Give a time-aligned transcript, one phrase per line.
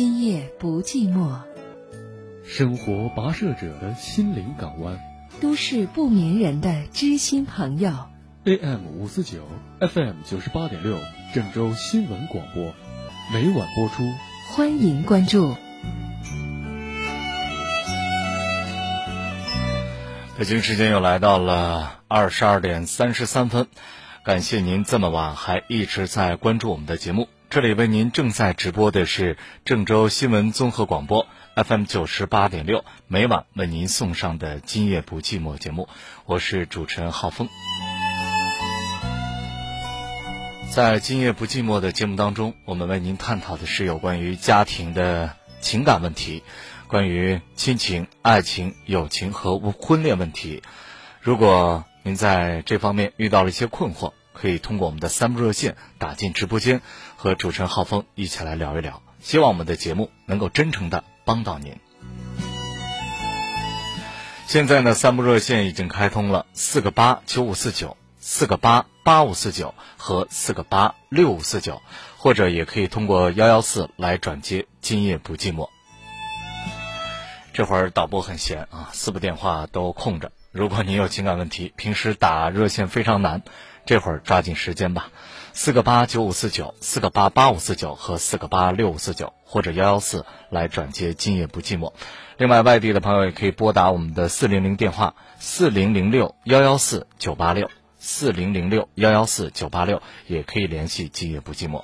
[0.00, 1.40] 今夜不寂寞，
[2.42, 4.98] 生活跋涉者的心灵港湾，
[5.42, 7.92] 都市不眠人的知心朋友。
[8.44, 9.46] AM 五四九
[9.78, 10.96] ，FM 九十八点六，
[11.34, 12.72] 郑州新闻广播，
[13.30, 14.10] 每晚播出。
[14.48, 15.54] 欢迎关注。
[20.38, 23.66] 北京时间又来到了二十二点三十三分，
[24.24, 27.28] 感谢您这么晚还一直在关注我们的节目。
[27.50, 35.88] 这里为您正在直播的是郑州新闻综合广播 FM 九十八点六，每晚为您送上的《今夜不寂寞》节目，
[36.26, 37.48] 我是主持人浩峰。
[40.70, 46.44] 在《今夜不寂寞》的节目当中，我们为您探讨的是有关于家庭的情感问题，
[46.86, 50.62] 关于亲情、爱情、友情和婚恋问题。
[51.20, 56.80] 如果您在这方面遇到了一些困惑，可以通过我们的三部热线打进直播间，
[57.22, 59.02] 和主持人浩峰一起来聊一聊。
[59.20, 61.76] 希望我们的节目能够真诚的帮到您。
[64.46, 67.98] 现在呢，三部热线已经开通了，四个八九五四九。
[68.22, 71.82] 四个八八五四九和四个八六五四九，
[72.16, 74.66] 或者也可以通过幺幺四来转接。
[74.80, 75.68] 今夜不寂寞。
[77.52, 80.32] 这会儿导播很闲啊，四部电话都空着。
[80.52, 83.42] 如果您有情感问题，平时打热线非常难，
[83.84, 85.10] 这会儿抓紧时间吧。
[85.52, 91.12] 四个八九五四九、四个八八五四九和四个八六五四九，或者幺幺四来转接。
[91.12, 91.92] 今夜不寂寞。
[92.38, 97.70] 另外，外地的朋友也可以拨打我们的四零零电话四零零六幺幺四九八六。
[97.98, 101.80] 四零零六幺幺四九八六也可以联系《今夜不寂寞》。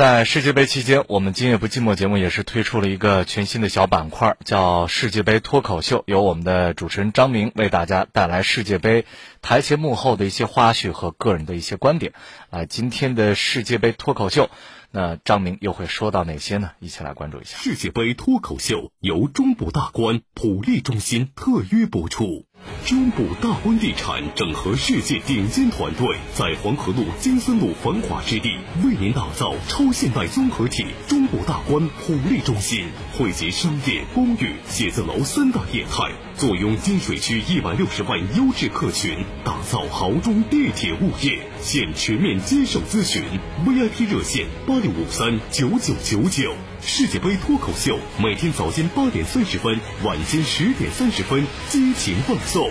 [0.00, 9.04] 在世界杯期间，我们《今夜不寂寞》节目也是推出了一个全新的小板块，叫“世界杯脱口秀”，由我们的主持人张明为大家带来世界杯
[9.42, 12.14] 台前幕后的一些花絮和个人的一些观点。
[12.48, 14.48] 啊，今天的世界杯脱口秀，
[14.90, 16.70] 那张明又会说到哪些呢？
[16.80, 17.58] 一起来关注一下。
[17.58, 22.46] 世界杯脱口秀由中部大观普利中心特约播出。
[22.84, 28.50] 中部大观地产整合世界顶尖团队，在黄河路金森路繁华之地，
[28.84, 30.86] 为您打造超现代综合体。
[31.06, 41.38] 中部大观普利中心汇集商业、公寓、写字楼三大业态，坐拥金水区一百六十万优质客群，打造豪中地铁物业。
[41.60, 43.22] 现全面接受咨询
[43.66, 46.54] ，VIP 热线八六五三九九九九。
[46.80, 52.70] 世界杯脱口秀每天早间八点三十分，晚间十点三十分激情放送。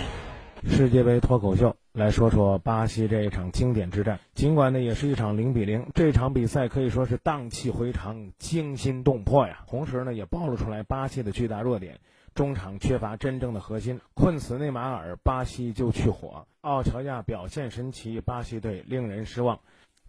[0.68, 4.20] 世界杯脱口秀来说说巴西这一场经典之战。
[4.34, 9.60] 尽管呢也是一场零比零，这场比赛可以说是荡气回肠、惊心动魄呀。
[9.70, 12.00] 同时呢也暴露出来巴西的巨大弱点，
[12.40, 16.48] 中场缺乏真正的核心，困死内马尔，巴西就去火。
[16.62, 19.60] 奥乔亚表现神奇，巴西队令人失望。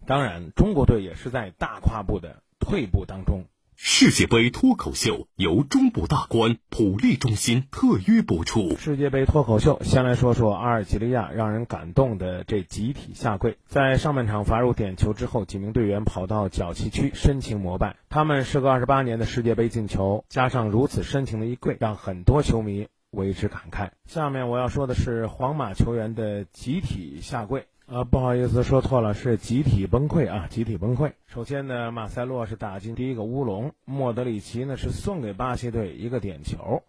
[0.05, 3.43] 当然，中国队也是在大跨步的退步当中。
[3.83, 8.77] 世界杯脱口秀由中部大观普利中心特约播出。
[8.77, 13.57] 世界杯脱口秀，先来说说阿尔及利亚让人感动的这集体下跪。
[13.65, 17.95] 在上半场罚入点球之后，几名队员跑到角旗区深情膜拜。
[18.07, 23.89] 他们时隔二十八年的世界杯进球，加上如此深情的一跪，让很多球迷为之感慨。
[24.05, 27.65] 下面我要说的是皇马球员的集体下跪。
[27.93, 30.47] 呃，不好意思，说错了，是集体崩溃啊！
[30.49, 31.11] 集体崩溃。
[31.27, 36.83] 首先呢，马塞洛是打进第一个乌龙，莫德里奇呢是送给巴西队一个点球，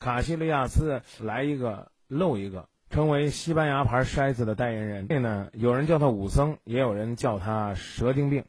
[0.00, 5.06] 卡西利亚斯来一个漏一个，成为西班牙牌筛子的代言人。
[5.06, 8.44] 这呢，有人叫他武僧，也有人叫他蛇精病，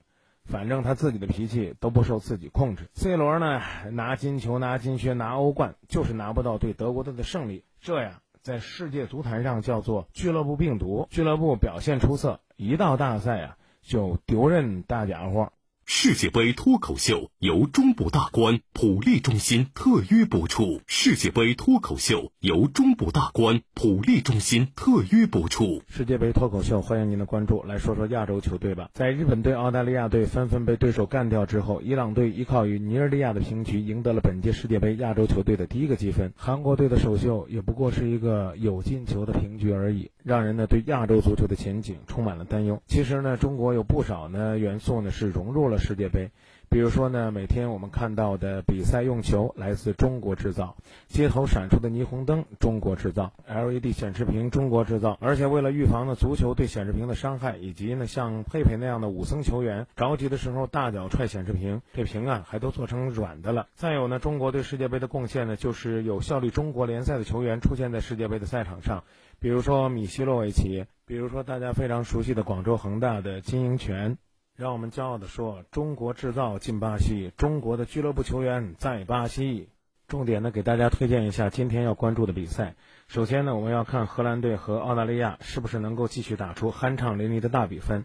[0.45, 2.89] 反正他自己的脾气都不受自己控制。
[2.95, 3.61] C 罗呢，
[3.91, 8.13] 拿金球、拿金靴、拿欧冠，就是拿不到对德国队的胜利，这样。
[8.41, 15.51] 在世界足坛上叫做俱乐部病毒，俱乐部表现出色，一到大赛啊就丢人大家伙。
[15.91, 20.81] 世界杯脱口秀由中部大观普利中心特约播出。
[20.85, 25.81] 世界杯脱口秀由中部大观普利中心特约播出。
[25.87, 27.63] 世界杯脱口秀，欢迎您的关注。
[27.63, 28.91] 来说说亚洲球队吧。
[28.93, 36.31] 在日本队、澳大利亚队纷纷被对手干掉之后，伊朗队依靠与尼日利亚的平局，赢得了本届世界杯亚洲球队的第一个积分。
[36.37, 42.79] 韩国队的首秀也不过是一个有进球的平局而已，让人呢对亚洲足球的前景充满了担忧。
[42.85, 46.29] 其实呢，中国有不少呢元素呢是融入了世界杯。
[46.71, 50.75] 比如说呢，每天我们看到的比赛用球来自中国制造，
[51.07, 55.17] 街头闪出的霓虹灯中国制造，LED 显示屏中国制造。
[55.19, 63.65] 而且为了预防呢足球对显示屏的伤害，以及呢像佩佩那样的武僧球员着急的时候大脚踹显示屏，这屏啊还都做成软的了。
[63.73, 69.03] 再有呢，中国对世界杯的贡献呢，就是有效力中国联赛的球员出现在世界杯的赛场上，
[69.39, 74.19] 比如说米西洛维奇，比如说大家非常熟悉的广州恒大的金英权。
[74.59, 79.69] 让我们骄傲地说：“中国制造进巴西，中国的俱乐部球员在巴西。”
[80.09, 82.75] 重点呢，给大家推荐一下今天要关注的比赛。
[83.07, 88.03] 首先呢，我们要看荷兰队和澳大利亚是不是能够继续打出酣畅淋漓的大比分。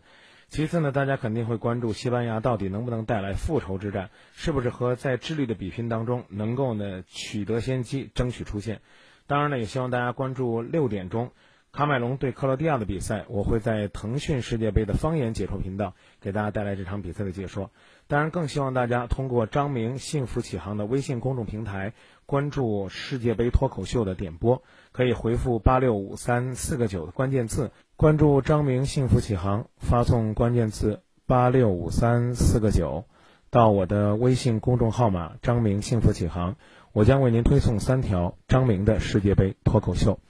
[0.48, 8.80] 其次呢，大家肯定会关注西班牙到底能不能带来复仇之战，是不是和在智利的比拼当中能够呢取得先机，争取出线。
[9.26, 11.32] 当然呢，也希望大家关注六点钟
[11.74, 17.72] 卡麦隆对克罗地亚的比赛，我会在腾讯世界杯的方言解说频道给大家带来这场比赛的解说。
[18.06, 21.92] 当然，更希望大家通过张明幸福启航的微信公众平台
[22.26, 24.62] 关注世界杯脱口秀的点播，
[24.92, 33.04] 可以回复八六五三四个九的关键字，关注张明幸福启航，发送关键字八六五三四个九
[33.50, 36.54] 到我的微信公众号码张明幸福启航，
[36.92, 40.20] 我将为您推送三条张明的世界杯脱口秀。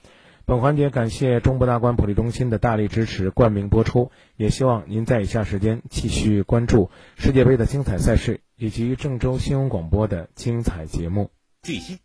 [0.46, 11.30] 本环节感谢中部大观普利中心的大力支持冠名播出，也希望您在以下时间继续关注世界杯的精彩赛事以及郑州新闻广播的精彩节目。
[11.62, 11.98] 最新，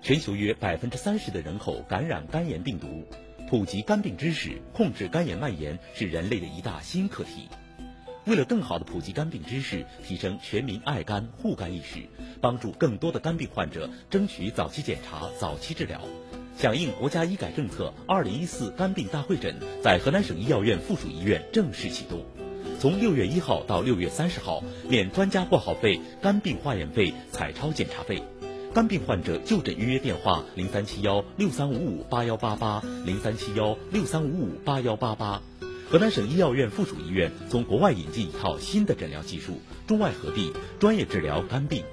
[0.00, 3.04] 全球约百分之三十的人口感染肝炎病毒，
[3.50, 7.48] 普及肝病知识，控制肝炎蔓延是人类的一大新课题。
[8.26, 12.08] 为了更好的普及肝病知识，提升全民爱肝护肝意识，
[12.40, 16.00] 帮助更多的肝病患者争取早期检查、早期治疗。
[16.56, 22.24] 响应国家医改政策，二零一四肝病大会诊在河南省医药院附属医院正式启动。
[22.80, 28.22] 从六月一号到六月三十号，免专家挂号费、肝病化验费、彩超检查费。
[28.72, 35.42] 肝病患者就诊预约电话：零三七幺六三五五八幺八八，零三七幺六三五五八幺八八。
[35.90, 41.84] 河南省医药院附属医院从国外引进一套新的诊疗技术，中外合璧，专业治疗肝病。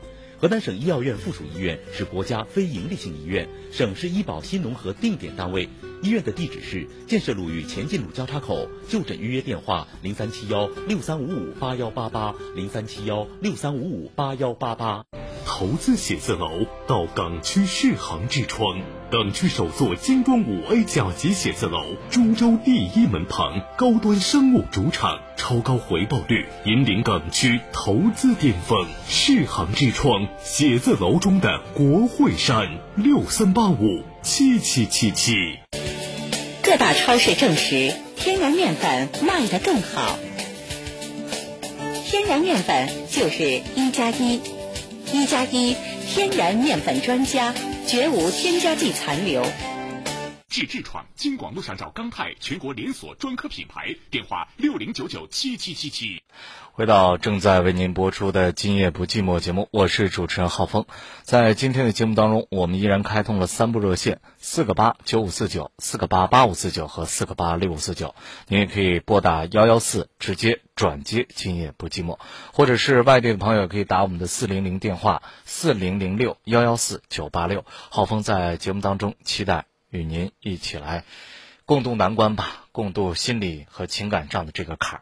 [0.44, 5.70] 河南省医药院附属医院是国家非营利性医院，省市医保新农合定点单位。
[6.02, 8.68] 医院的地址是建设路与前进路交叉口。
[8.90, 15.06] 就诊预约电话：零三七幺六三五五八幺八八，零三七幺六三五五八幺八八。
[15.46, 18.82] 投资写字楼到港区世行之窗，
[19.14, 28.88] 港区首座精装五 A 甲级写字楼，株洲第一门旁，高端商务主场，超高回报率，引领港区投资巅峰。
[29.08, 35.60] 世行之窗写字楼中的国会山，六三八五七七七七。
[36.64, 40.18] 各大超市证实，天然面粉卖得更好。
[42.08, 44.42] 天然面粉就是一加一。
[45.12, 45.76] 一加一
[46.08, 47.54] 天然面粉专家，
[47.88, 49.44] 绝无添加剂残留。
[50.50, 56.22] 治痔疮，京广路上找钢泰，全国连锁专科品牌，电话六零九九七七七七。
[56.76, 60.88] 回到正在为您播出的《今夜不寂寞》节目，我是主持人浩峰。
[61.22, 68.16] 在今天的节目当中，我们依然开通了三部热线：四个八九五四九、四个八八五四九和四个八六五四九。
[68.48, 72.18] 您也可以拨打幺幺四直接转接《今夜不寂寞》，
[72.52, 77.66] 或者是外地的朋友可以打我们的四零零电话四零零六幺幺四九八六。
[77.68, 79.66] 浩峰在节目当中期待。
[79.92, 81.04] 与您一起来
[81.66, 85.02] 共度难关吧，共度心理和情感上的这个坎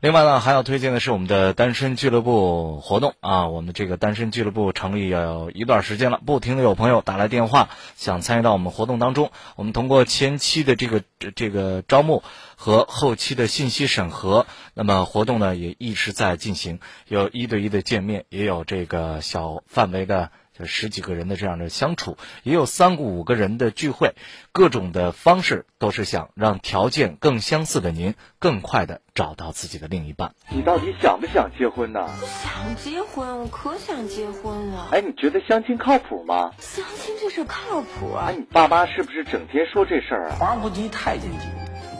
[0.00, 9.30] 另外呢，还要推荐的是我们的单身俱乐部活动啊，我们这个单身俱乐部成立要一段时间了，不停的有朋友打来电话，想参与到我们活动当中。
[9.56, 11.02] 我们通过前期的这个
[11.36, 12.22] 这个招募
[12.56, 20.30] 和后期的信息审核，那么活动呢也一直在进行，有一对一的见面，也有这个小范围的。
[20.66, 24.14] 十几个人的这样的相处，也有三五个人的聚会，
[24.52, 30.34] 各种的方式都是想让条件更相似的您更快的找到自己的另一半。
[30.48, 32.08] 你到底想不想结婚呢？
[32.42, 34.88] 想结婚，我可想结婚了。
[34.92, 36.52] 哎，你觉得相亲靠谱吗？
[36.58, 38.26] 相亲这事靠谱啊！
[38.28, 40.36] 哎，你爸妈是不是整天说这事儿啊？
[40.38, 41.46] 皇上不急太监急，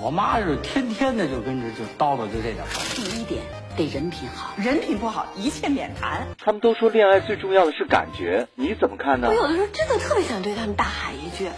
[0.02, 2.84] 我妈是天天的就跟着就叨叨就这点事儿。
[2.96, 3.42] 第一点。
[3.76, 6.26] 得人品好，人品不好一切免谈。
[6.38, 9.28] 他们都说恋爱最重要的是感觉，你怎么看呢？
[9.28, 11.48] 我有的时候真的特别想对他们大喊一句：“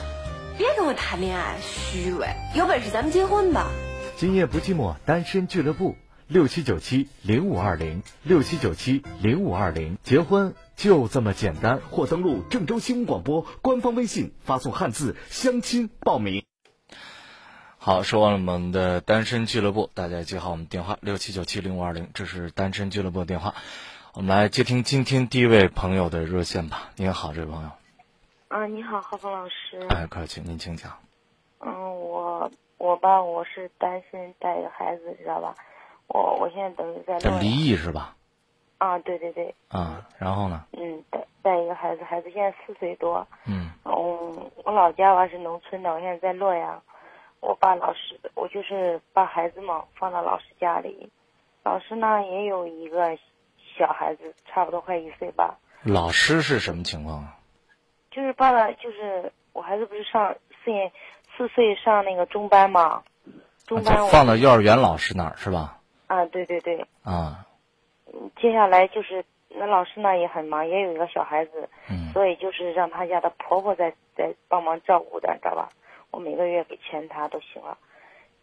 [0.58, 2.28] 别跟我谈恋爱，虚伪！
[2.54, 3.70] 有本事咱们结婚吧。”
[4.16, 5.96] 今夜不寂寞，单身俱乐部
[6.26, 11.80] 六七九七零五二零六七九七零五二零，结婚就这么简单。
[11.90, 16.44] 或登录郑州新闻广播官方微信，发送汉字相亲报名。
[17.84, 23.54] 好，说完了我们的单身俱乐部，大家记好我们电话六七九七零五二零，这是单身俱乐部的电话。
[24.14, 26.92] 我们来接听今天第一位朋友的热线吧。
[26.94, 27.70] 您好，这位朋友。
[28.46, 29.84] 啊，你好，何峰老师。
[29.88, 30.92] 哎，客气，您请讲。
[31.58, 32.48] 嗯，我
[32.78, 35.52] 我吧，我是单身带一个孩子，知道吧？
[36.06, 37.18] 我我现在等于在。
[37.18, 38.14] 这离异是吧？
[38.78, 39.52] 啊，对对对。
[39.66, 40.64] 啊，然后呢？
[40.70, 43.26] 嗯，带带一个孩子，孩子现在四岁多。
[43.44, 43.70] 嗯。
[43.82, 46.80] 嗯，我老家吧是农村的，我现在在洛阳。
[47.42, 51.10] 我把老师，我就是把孩子嘛放到老师家里，
[51.64, 53.18] 老师呢也有一个
[53.76, 55.58] 小孩子，差不多快一岁吧。
[55.82, 57.36] 老师是什么情况啊？
[58.12, 60.32] 就是爸爸，就是我孩子不是上
[60.64, 60.92] 四年
[61.36, 63.02] 四岁上那个中班嘛，
[63.66, 65.80] 中班我放到幼儿园老师那儿是吧？
[66.06, 66.86] 啊，对对对。
[67.02, 67.44] 啊。
[68.40, 75.68] 接下来就是那老师呢也很忙，也有一个小孩子，嗯、所以就是让他家的婆婆在在帮忙照顾的，知道吧？
[76.12, 77.76] 我每个月给钱他都行了，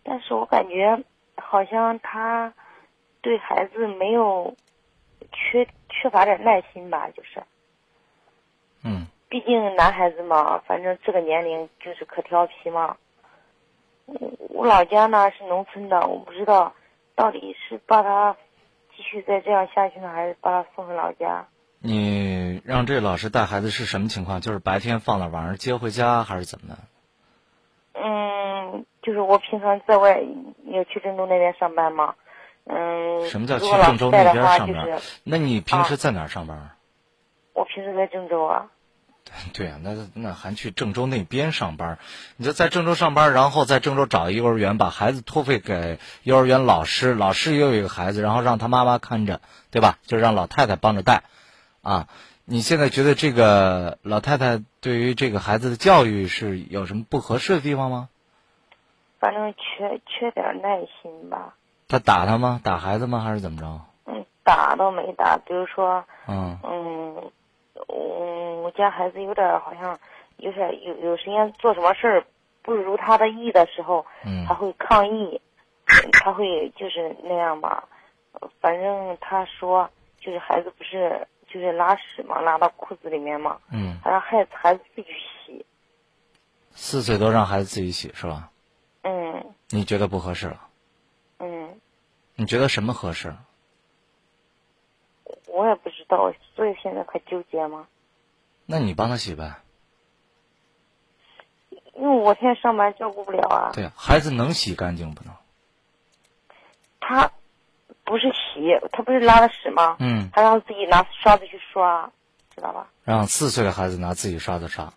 [0.04, 1.02] 但是我感觉
[1.38, 2.54] 好像他
[3.22, 4.58] 对孩子没有
[5.32, 7.44] 缺缺乏点耐心吧，就是。
[8.84, 9.08] 嗯。
[9.30, 12.98] 毕竟男孩子嘛，反正这个年龄就是可调皮嘛。
[14.50, 16.74] 我老家呢是农村的，我不知道
[17.14, 18.36] 到底是把他
[18.96, 21.46] 继续再这样下去呢，还是把他送回老家。
[21.78, 24.42] 你让这老师带孩子是什么情况？
[24.42, 26.80] 就是白天放了，晚上接回家，还是怎么的？
[29.00, 30.22] 嗯，就是我平常在外
[30.66, 32.16] 要去郑州那边上班嘛。
[32.66, 33.28] 嗯。
[33.30, 34.86] 什么叫去郑州那边上班？
[34.86, 36.58] 就是、那你平时在哪儿上班？
[36.58, 36.76] 啊、
[37.54, 38.68] 我平时在郑州啊。
[39.54, 42.00] 对呀、啊，那那还去郑州那边上班？
[42.38, 49.40] 你就在郑州上班，然后在郑州找幼儿园，把孩子托付给幼儿园老师，老师也有一个孩子，然后让他妈妈看着，
[49.70, 50.00] 对吧？
[50.06, 51.24] 就让老太太帮着带，
[51.82, 52.08] 啊。
[52.52, 58.10] 你现在觉得这个老太太对于这个孩子的教育是有什么不合适的地方吗？
[59.20, 61.56] 反正缺缺点耐心吧。
[61.88, 62.62] 他打他吗？
[62.64, 63.20] 打孩子吗？
[63.20, 63.82] 还是怎么着？
[64.06, 65.38] 嗯，打都没打。
[65.38, 67.32] 比如说，嗯嗯，
[67.88, 70.00] 我，我家孩子有点好像
[70.38, 72.26] 有点有有时间做什么事儿
[72.62, 75.42] 不如他的意的时候，嗯，他会抗议，
[76.14, 77.84] 他会就是那样吧。
[78.62, 81.28] 反正他说，就是孩子不是。
[81.52, 85.66] 就是拉屎嘛，拉到裤子里面嘛，嗯，他让孩子孩子自己洗。
[86.70, 88.52] 四岁都让孩子自己洗是吧？
[89.04, 89.54] 嗯。
[89.70, 90.68] 你觉得不合适了？
[91.40, 91.80] 嗯。
[92.36, 93.36] 你觉得什么合适？
[95.48, 97.88] 我也不知道，所以现在可纠结吗。
[98.66, 99.62] 那你帮他洗呗。
[101.96, 103.72] 因为我现在上班照顾不了啊。
[103.74, 105.34] 对呀，孩子能洗干净不能？
[107.00, 107.32] 他。
[108.06, 109.96] 不是洗，他不是拉的屎吗？
[110.00, 112.12] 嗯，他让自己拿刷子去刷，
[112.56, 112.88] 知道吧？
[113.04, 114.92] 让四岁的孩子拿自己刷子刷。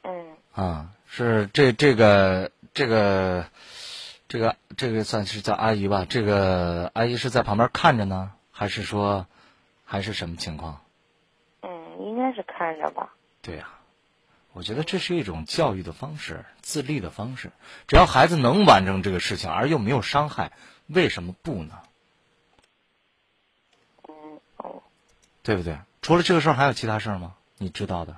[0.00, 0.34] 嗯。
[0.54, 3.44] 啊，是这这个这个
[4.28, 6.06] 这个这个算是叫阿姨吧？
[6.08, 9.26] 这个阿姨是在旁边看着呢，还是说
[9.84, 10.80] 还是什么情况？
[11.62, 13.12] 嗯，应该是看着吧。
[13.42, 13.82] 对呀、啊，
[14.52, 17.50] 我觉得这是一种教育的方式，自立的方式。
[17.88, 20.52] 只要孩子能完成这个事情，而又没有伤害，
[20.86, 21.82] 为什么不呢？
[24.06, 24.80] 嗯哦
[25.42, 25.76] 对不对？
[26.00, 27.34] 除了这个事儿，还有其他事儿吗？
[27.56, 28.16] 你知道的？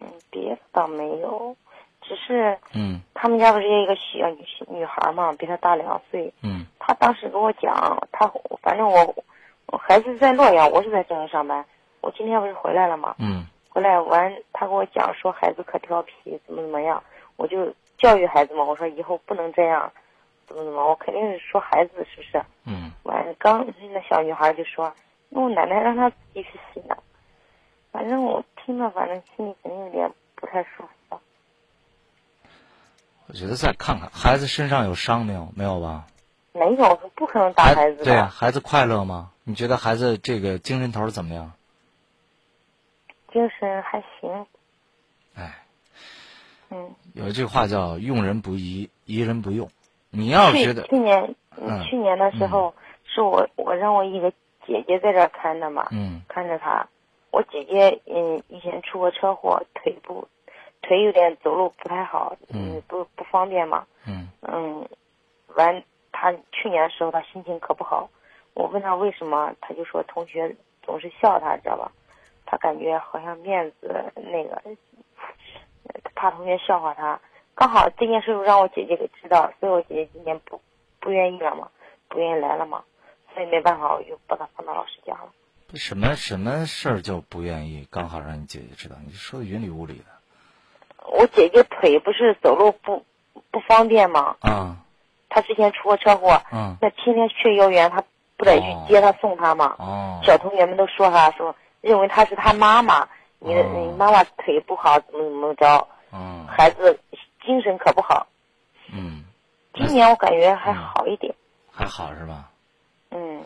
[0.00, 1.56] 嗯，别的倒没有，
[2.08, 6.32] 只是嗯，他们家不是有一个小女女孩嘛，比他大两岁。
[6.42, 7.72] 嗯，他当时跟我讲，
[8.12, 8.30] 他
[8.62, 9.14] 反正我
[9.66, 11.64] 我孩子在洛阳，我是在郑州上班。
[12.00, 13.16] 我今天不是回来了嘛？
[13.18, 17.02] 嗯，回来完，他跟我讲说孩子可调皮，怎么怎么样，
[17.36, 18.62] 我就教育孩子嘛。
[18.62, 19.90] 我说以后不能这样，
[20.46, 22.44] 怎么怎么，我肯定是说孩子是不是？
[22.66, 24.92] 嗯，完刚那小女孩就说。
[25.28, 26.96] 那我奶奶让她自己去洗呢，
[27.90, 30.88] 反正我听了，反正心里肯定有点不太舒服。
[33.28, 35.52] 我觉得再看看孩子身上有伤没有？
[35.54, 36.06] 没有吧？
[36.52, 38.04] 没有，不可能打孩子的。
[38.04, 39.30] 对呀、啊，孩子快乐吗？
[39.44, 41.52] 你觉得孩子这个精神头怎么样？
[43.32, 44.46] 精神还行。
[45.34, 45.62] 哎。
[46.70, 46.94] 嗯。
[47.14, 49.70] 有一句话叫“用人不疑，疑人不用”。
[50.10, 54.32] 你要觉得去年、嗯、去年的时候，嗯、是我我让我一个。
[54.66, 56.88] 姐姐在这儿看着嘛，嗯，看着他。
[57.30, 60.26] 我姐姐嗯以前出过车祸，腿部
[60.86, 64.88] 腿有点走路不太好，嗯，不不方便嘛，嗯嗯，
[65.56, 68.08] 完他去年的时候他心情可不好，
[68.54, 71.90] 我问他为什么，他就说同学总是笑他，知道吧？
[72.46, 74.62] 他感觉好像面子那个，
[76.14, 77.20] 怕同学笑话他。
[77.56, 80.60] 刚好这件事让我姐姐给知道，所以我姐姐今年不
[81.00, 81.68] 不愿意了嘛，
[82.08, 82.84] 不愿意来了嘛。
[83.34, 85.32] 所以没办法，我就把他放到老师家了。
[85.74, 87.86] 什么什么事儿就不愿意？
[87.90, 90.15] 刚好让你姐姐知道，你说的云里雾里的。
[91.10, 93.04] 我姐姐腿不是走路不
[93.50, 94.36] 不方便吗？
[94.40, 94.76] 啊。
[95.28, 98.02] 她之前出过车祸，嗯，那天天去幼儿园，她
[98.36, 99.76] 不得去接她送她吗？
[99.78, 100.20] 哦。
[100.24, 103.08] 小同学们都说她说，认为她是她妈妈，
[103.38, 105.88] 你你妈妈腿不好，怎么怎么着？
[106.12, 106.46] 嗯。
[106.46, 106.98] 孩子
[107.44, 108.26] 精神可不好。
[108.92, 109.24] 嗯。
[109.74, 111.34] 今年我感觉还好一点。
[111.34, 111.36] 嗯、
[111.70, 112.50] 还好是吧？
[113.10, 113.44] 嗯，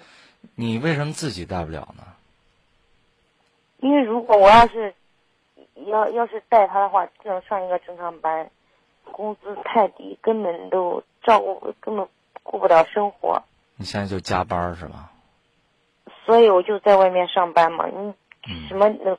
[0.54, 2.04] 你为什么自己带不了呢？
[3.78, 4.94] 因为如果我要是
[5.86, 8.50] 要要是带他的话，只能上一个正常班，
[9.10, 12.06] 工资太低，根本都照顾根本
[12.42, 13.42] 顾不了生活。
[13.76, 15.10] 你现在就加班是吧？
[16.24, 17.86] 所以我就在外面上班嘛。
[17.88, 18.14] 你
[18.68, 19.16] 什么那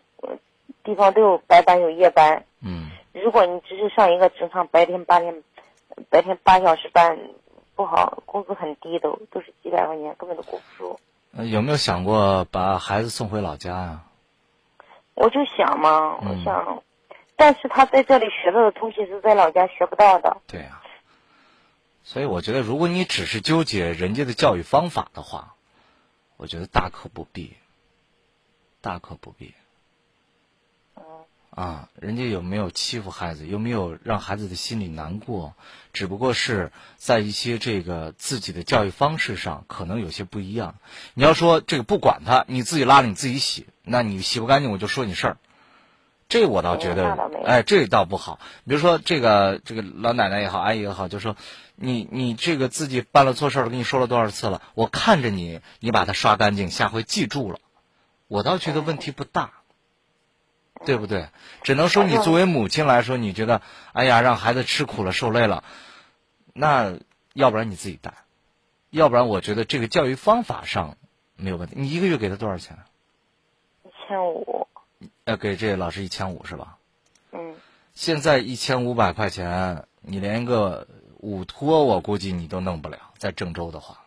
[0.84, 2.44] 地方都有白班有夜班。
[2.62, 2.89] 嗯。
[3.13, 5.44] 如果你只是上一个正常白天八天，
[6.10, 7.20] 白天八小时班，
[7.75, 11.00] 不好，工资很低，都都是几百块钱，根本都顾不住。
[11.44, 14.01] 有没有想过把孩子送回老家呀？
[15.13, 16.84] 我就想嘛，我想，
[17.36, 20.38] 但是他在这里学到的东西是在老家学不到的。
[20.48, 20.82] 对呀。
[22.03, 25.53] 所以我觉得，如果你只是纠结人家的教育方法的话，
[26.38, 27.56] 我觉得大可不必，
[28.82, 29.53] 大可不必。
[31.51, 35.53] 啊，人家有没有欺负孩子，有没有让孩子的心里难过？
[35.91, 40.75] 只不过是在一些这个自己的教育方式上可能有些不一样。
[41.13, 45.38] 你要说这个不管他，你自己拉着你自己洗，那你洗不干净我就说你事儿。
[46.30, 48.40] 这我倒觉得，哎，这倒不好。
[48.66, 51.36] 比如说这个这个老奶奶也好，阿姨也好，就说
[51.76, 57.60] 你你这个自己办了错事儿，跟你说了多少次了，我看着你，你把它刷干净，下回记住了，
[58.28, 59.52] 我倒觉得问题不大。
[60.84, 61.30] 对不对？
[61.62, 63.62] 只能说你作为母亲来说，你觉得，
[63.94, 65.64] 哎呀，让孩子吃苦了、受累了，
[66.54, 66.94] 那
[67.34, 68.16] 要不然你自己带，
[68.90, 70.98] 要不然我觉得这个教育方法上
[71.36, 71.76] 没有问题。
[71.78, 72.80] 你一个月给他多少钱？
[72.80, 72.91] 一
[74.12, 74.68] 千五。
[75.24, 76.77] 要给这老师一千五是吧？
[77.32, 77.56] 嗯。
[77.94, 80.88] 现在一千五百块钱，你连个
[81.20, 82.98] 午托，我估计你都弄不了。
[83.18, 84.00] 在郑州的话，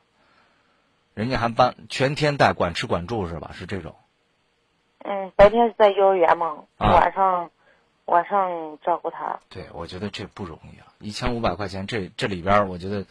[1.14, 3.52] 人家还办全天带，管吃管住是吧？
[3.54, 3.94] 是这种。
[4.98, 7.50] 嗯，白天是在幼儿园嘛，晚上
[8.04, 9.40] 晚上照顾他。
[9.48, 13.06] 对，我觉得这不容易啊，一千五百块钱，这这里边我觉得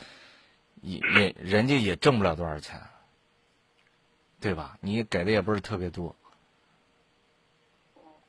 [0.81, 2.81] 也也人家也挣不了多少钱，
[4.39, 4.77] 对吧？
[4.81, 6.15] 你给的也不是特别多，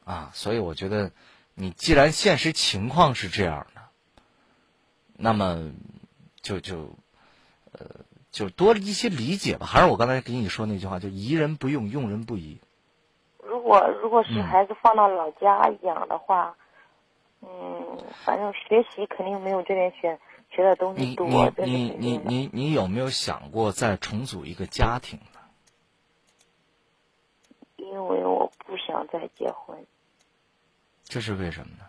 [0.04, 1.12] 啊，所以我觉得
[1.54, 3.82] 你既然现实情况是这样的，
[5.16, 5.72] 那么
[6.42, 6.96] 就就
[7.72, 7.86] 呃
[8.30, 9.64] 就多一些理解吧。
[9.66, 12.60] 还是我刚才给你说那句话，就疑人不用，用人不疑。
[13.42, 16.56] 如果如果是孩子放到老家养的话，
[17.40, 20.18] 嗯，反正学习肯定没有这边学
[20.50, 21.26] 学的东西多。
[21.26, 25.40] 你你你你你你有没有想过再重组一个家庭呢？
[27.76, 29.86] 因为我不想再结婚。
[31.04, 31.84] 这是为什么呢？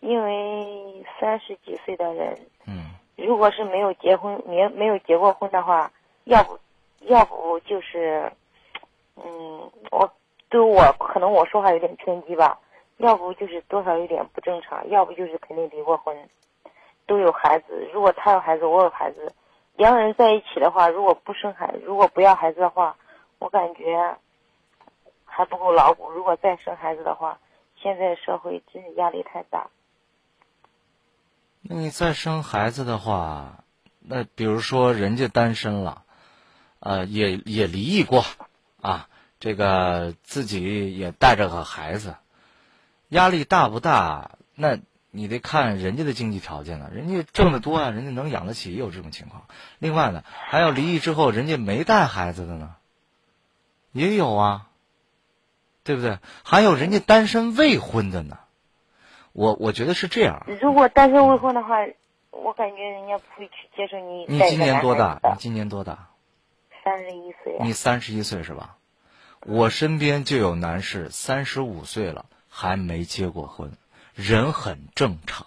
[0.00, 5.90] 因为三十几岁的人，嗯，如果是没有结婚没没有结过婚的话，
[6.24, 6.58] 要不
[7.00, 8.32] 要不就是，
[9.16, 10.12] 嗯，我。
[10.48, 12.56] 对我可能我说话有点偏激吧，
[12.98, 16.16] 要不就是多少有点不正常，要不就是肯定离过婚，
[17.04, 17.90] 都有孩子。
[17.92, 19.34] 如果他有孩子，我有孩子，
[19.74, 22.96] 两个人在一起的话，如果不生孩，如果不要孩子的话，
[23.40, 24.16] 我感觉
[25.24, 26.08] 还不够牢固。
[26.12, 27.36] 如果再生孩子的话，
[27.86, 29.68] 现在社会真是压力太大。
[31.62, 33.62] 那你再生孩子的话，
[34.00, 36.02] 那比如说人家单身了，
[36.80, 38.24] 呃，也也离异过，
[38.80, 39.08] 啊。
[39.38, 42.16] 这个自己也带着个孩子，
[43.10, 44.32] 压力大不大？
[44.56, 44.78] 那
[45.12, 46.90] 你得看人家的经济条件了。
[46.90, 49.46] 人家挣得多啊，人家能养得起，也有这种情况。
[49.78, 52.74] 另外呢，还有离异之后人家没带孩子的呢，
[53.92, 54.70] 也有啊，
[55.86, 56.18] 对不对？
[56.42, 58.38] 还有人家单身未婚的呢。
[59.32, 60.44] 我我觉得是这样。
[60.60, 61.76] 如果单身未婚的话，
[62.30, 64.26] 我感觉人家不会去接受你。
[64.28, 65.20] 你今年多大？
[65.22, 66.08] 你今年多大？
[66.84, 67.56] 三十一岁。
[67.60, 68.76] 你三十一岁是吧？
[69.46, 73.72] 我身边就有男士三十五岁了还没结过婚，
[74.14, 75.46] 人很正常，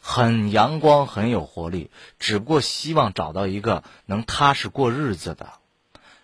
[0.00, 5.50] 很阳光，很有活力，只不过希望找到一个能踏实过日子的，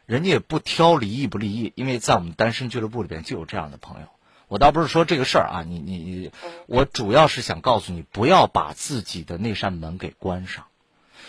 [0.06, 4.06] 人家也不挑离异不离异，因为在我们单身俱乐部里边就有这样的朋友。
[4.48, 6.30] 我倒不是说这个事儿啊，你你你，
[6.66, 10.66] 我主要是想告诉你，不要把自己的那扇门给关上，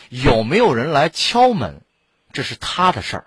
[0.10, 1.82] 有没有人来敲门，
[2.32, 3.26] 这是他的事儿。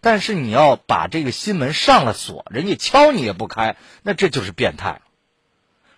[0.00, 5.02] 但是你要把这个心门上了锁，人家敲你也不开，那这就是变态了。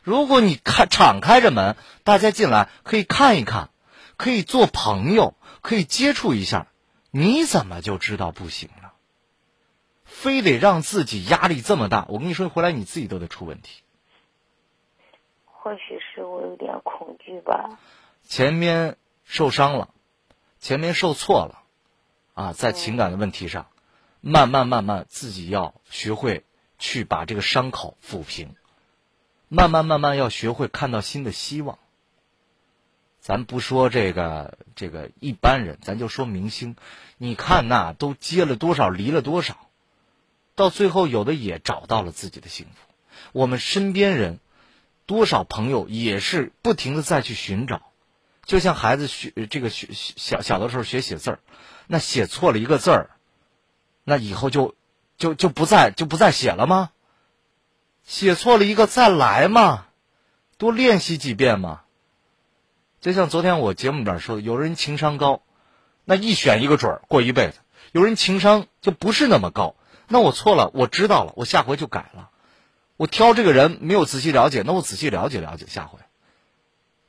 [0.02, 3.70] 如果你开敞开着门，大家进来可以看一看，
[4.16, 6.66] 可以做朋友，可以接触一下，
[7.16, 8.92] 你怎么就知道不行了？
[10.05, 12.07] 非得让自己压力这么大？
[12.09, 13.85] 我跟你说，回来你自己都得出问题。
[15.44, 17.79] 或许是我有点恐惧吧。
[18.24, 19.90] 前面受伤了，
[20.59, 21.62] 前面受挫了，
[22.35, 23.68] 啊，在情感的问题上。
[24.20, 26.44] 慢慢慢慢，自己要学会
[26.81, 28.57] 去把这个伤口抚平。
[29.46, 31.79] 慢慢慢慢，要学会看到新的希望。
[33.24, 36.76] 咱不说这个这个一般人，咱就说明星。
[37.16, 39.70] 你看那都结了多少，离了多少，
[40.54, 42.92] 到最后有的也找到了自己的幸福。
[43.32, 44.40] 我们身边人
[45.06, 47.80] 多少朋友也是不停的再去寻找，
[48.44, 51.38] 就像孩子学这个学小小的时候学写字儿，
[51.87, 53.08] 那写错了一个字儿，
[54.04, 54.74] 那以后就
[55.16, 56.90] 就就不再就不再写了吗？
[58.04, 59.87] 写错了一个再来嘛，
[60.58, 61.80] 多练习几遍嘛。
[63.05, 65.43] 就像昨天我节目里边说的，有人情商高，
[66.07, 67.59] 那一选一个准儿过一辈子；
[67.93, 69.77] 有人情商就不是那么高，
[70.09, 72.31] 那我错了，我知道了，我下回就改了。
[72.97, 75.99] 我挑这个人没有仔细了解，那我仔细了解了解，下回。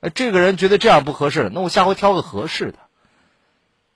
[0.02, 2.80] 哎，这个人觉得这样不合适，那我下回挑个合适的。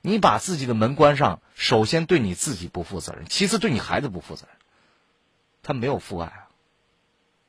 [0.01, 4.55] 你把自己的门关上，首先对你自己不负责任，其次对你孩子不负责任。
[5.63, 6.47] 他没有父爱啊。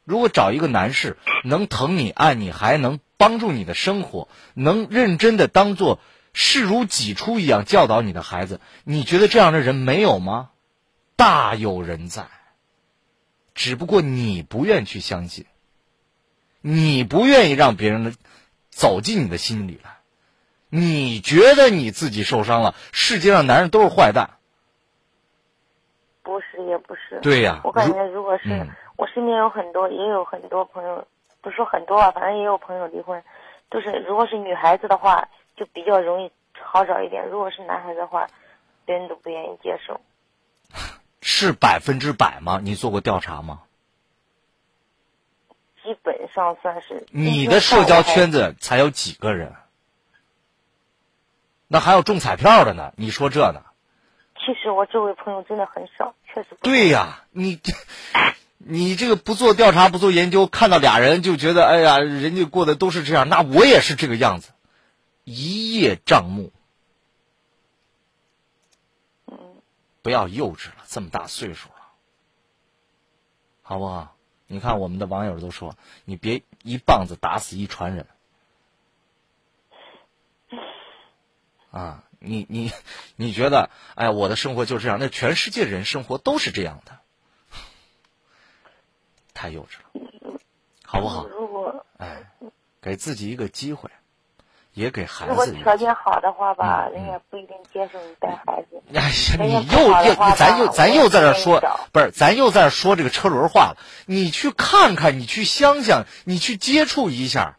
[0.03, 6.01] 如果找一个男士能疼你、爱你，还能帮助你的生活，能认真的当做
[6.33, 10.49] 视如己出一样教导你的孩子，你觉得这样的人没有吗？
[11.17, 12.29] 大有人在。
[13.55, 15.45] 只不过你不愿去相信，
[16.63, 18.17] 你不愿意让别人
[18.71, 19.99] 走进你的心里来，
[20.71, 24.39] 你觉得你自己受伤了，世界上男人都是坏蛋。
[26.23, 27.21] 不是，也不是。
[27.21, 28.67] 对呀，我感觉如果是。
[28.97, 31.07] 我身边有很多，也有很多朋友，
[31.43, 33.23] 不说很多吧，反正也有朋友离婚，
[33.69, 38.29] 都是如果是女孩子的话，就比较容易好找一点；如果是男孩子的话，
[38.85, 40.01] 别人都不愿意接受。
[41.23, 42.61] 是百分之百吗？
[42.63, 43.63] 你做过调查吗？
[45.83, 47.07] 基本上算是。
[47.11, 49.55] 你的社交圈子才有几个人？
[51.69, 52.93] 那还有中彩票的呢？
[52.97, 53.63] 你说这呢？
[54.37, 56.49] 其实我周围朋友真的很少，确实。
[56.63, 57.61] 对呀，你。
[58.63, 64.51] 你这个不做调查不做研究，看到俩人就觉得哎呀，人家过的都是这样，那我也是这个样子，
[65.25, 66.53] 一叶障目。
[70.03, 71.75] 不要幼稚了，这么大岁数了，
[73.63, 74.15] 好不好？
[74.47, 78.07] 你看我们的网友都说，你别一棒子打死一船人。
[81.71, 82.73] 啊，你你
[83.17, 87.00] 你觉得，哎，我的生活就这样，那全世界人生活都是这样的。
[89.35, 90.39] 太幼稚了，
[90.85, 91.27] 好不好？
[91.27, 92.31] 如果哎，
[92.81, 93.91] 给自己一个机会，
[94.75, 95.31] 也给孩子。
[95.31, 98.83] 如果条件好的话吧，人家不一定接受你带孩子。
[98.93, 101.61] 哎呀，你又又咱又咱又在这说，
[101.93, 103.77] 不是咱又在这说这个车轮话了。
[104.07, 107.57] 你去看看，你去想想，你去接触一下，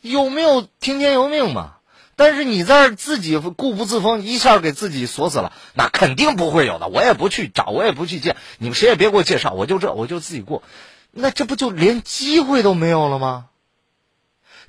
[0.00, 1.74] 有没有听天由命嘛？
[2.16, 6.88] 但是你在这自己固步自封，一下给自己锁死了，那肯定不会有的。
[6.88, 10.64] 我也不去找，我也不去见，你们谁也别给我介绍，我就这，我就自己过。
[11.20, 13.48] 那这不就连机会都没有了吗？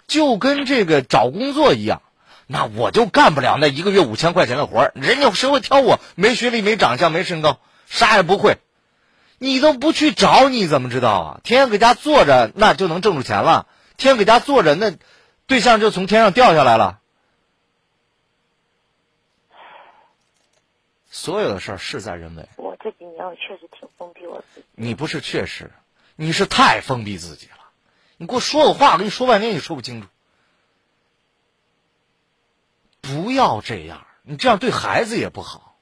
[0.07, 2.01] 就跟这个找工作一样，
[2.47, 5.99] 那我就干不了那一个月五千块钱的活儿，人家谁会挑我？
[6.15, 8.57] 没学历、没长相、没身高，啥也不会，
[9.37, 11.41] 你都不去找，你怎么知道啊？
[11.43, 13.67] 天天搁家坐着，那就能挣着钱了？
[13.97, 14.97] 天天搁家坐着，那
[15.45, 16.99] 对象就从天上掉下来了？
[21.11, 22.49] 所有的事儿事在人为。
[22.57, 24.65] 我这几年我确实挺封闭我自己。
[24.73, 25.69] 你不是确实。
[26.21, 27.71] 你是太封闭自己了，
[28.17, 30.09] 你给我说个话，我跟你说半天也说不清楚。
[32.99, 35.77] 不要这样，你这样对孩子也不好。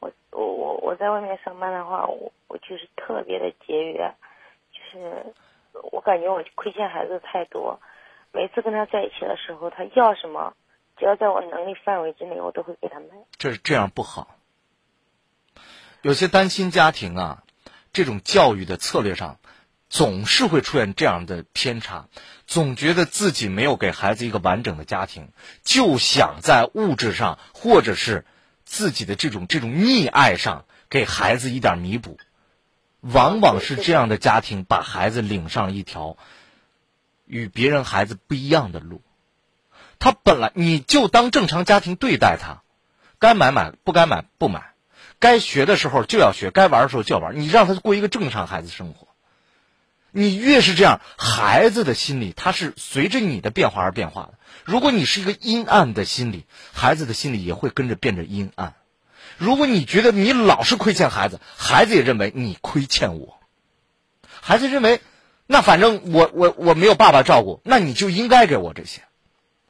[0.00, 4.14] 我我我我在外面上班的话，我我就是特别的节约，
[4.72, 5.34] 就是
[5.92, 7.82] 我感觉我亏欠孩子太多，
[8.32, 10.54] 每次跟他在一起的时候，他要什么，
[10.96, 13.08] 只要在我能力范围之内，我都会给他买。
[13.36, 14.34] 这是这样不好，
[16.00, 17.43] 有些单亲家庭啊。
[17.94, 19.38] 这种教育的策略上，
[19.88, 22.08] 总是会出现这样的偏差，
[22.46, 25.28] 总觉得自己没有给孩子一个完整的家庭，
[25.62, 28.26] 就想在物质上或者是
[28.64, 32.18] 自己的这种这种溺爱上给孩子一点弥补，
[33.00, 36.16] 往往是这样的家庭把孩子领上一条
[37.24, 39.02] 与别人孩子不一样的路。
[40.00, 42.62] 他本来你就当正常家庭对待他，
[43.20, 44.73] 该买买，不该买不买。
[45.18, 47.38] 该学的时候就要学，该玩的时候就要玩。
[47.38, 49.08] 你让他过一个正常孩子生活，
[50.10, 54.34] 你越是这样，孩子的心理他是随着你的变化而变化的。
[54.64, 58.74] 如果你是一个阴暗的心理，孩子的心理也会跟着变着阴暗。
[59.38, 63.40] 如果你觉得你老是亏欠孩子，孩子也认为你亏欠我。
[64.40, 65.00] 孩子认为，
[65.46, 69.02] 那反正我我我没有爸爸照顾，那你就应该给我这些。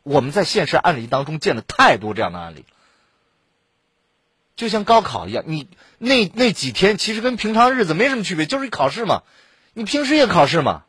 [0.03, 2.65] 我们在现实案例当中见了太多这样的案例。
[4.57, 9.23] 就像高考一样，你那那几天其实跟平常日子没什么区别，就是考试嘛。
[9.73, 10.85] 你平时也考试嘛。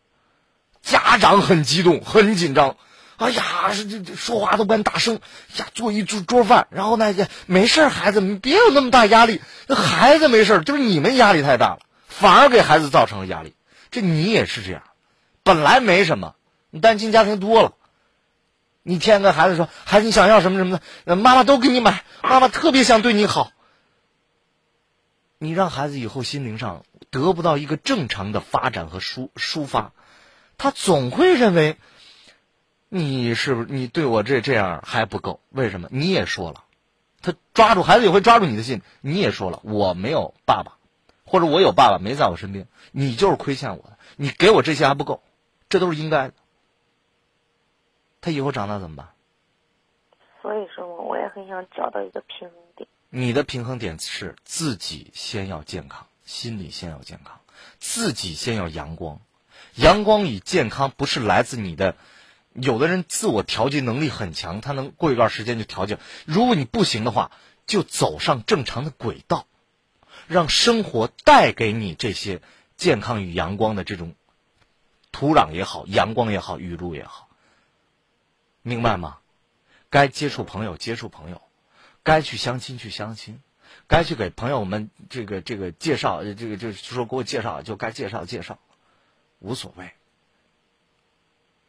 [0.81, 2.77] 家长很激动，很紧张。
[3.17, 5.15] 哎呀，这这说话都不敢大声。
[5.55, 7.15] 呀，做一桌桌饭，然后呢，
[7.47, 9.41] 没事孩子你别有那么大压力。
[9.65, 13.55] 那孩子没事就是你们压力太大了，反而给孩子造成了压力。
[13.89, 14.83] 这你也是这样，
[15.41, 16.35] 本来没什么，
[16.69, 17.73] 你单亲家庭多了，
[18.83, 23.53] 你天天跟孩子说，孩子你想要什么什么的，妈妈都给你买，妈妈特别想对你好。
[25.37, 29.93] 你让孩子以后心灵上得不到一个正常的发展和抒抒发，
[30.57, 31.77] 他总会认为
[32.89, 35.41] 你是不是你对我这这样还不够？
[35.49, 35.89] 为什么？
[35.91, 36.63] 你也说了，
[37.21, 38.81] 他抓住孩子也会抓住你的心。
[39.01, 40.77] 你也说了，我没有爸爸，
[41.25, 45.21] 或者我有爸爸没在我身边，你就是亏欠我的，你给我这些还不够，
[45.67, 46.33] 这都是应该的。
[48.21, 49.09] 他以后长大怎么办？
[50.41, 52.87] 所以说嘛，我也很想找到一个平衡点。
[53.17, 57.39] 你的平衡点是自己先要健康，心理先要健康，
[57.79, 59.21] 自己先要阳光。
[59.75, 61.95] 阳光与健康不是来自你的，
[62.51, 65.97] 有的人自我调节能力很强，他能过一段时间就调节。
[66.25, 67.31] 如果你不行的话，
[67.65, 69.47] 就走上正常的轨道，
[70.27, 72.41] 让生活带给你这些
[72.75, 74.13] 健康与阳光的这种
[75.13, 77.29] 土壤也好，阳光也好，雨露也好，
[78.61, 79.19] 明白吗？
[79.89, 81.41] 该接触朋友，接触朋友。
[82.05, 83.41] 该去相亲去相亲，
[83.87, 88.59] 该去给朋友们这个这个介绍，这个就说给我介绍，就该介绍介绍，
[89.39, 89.89] 无所谓。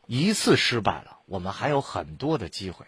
[0.06, 2.84] 一次失败了，我们还有很多的机会，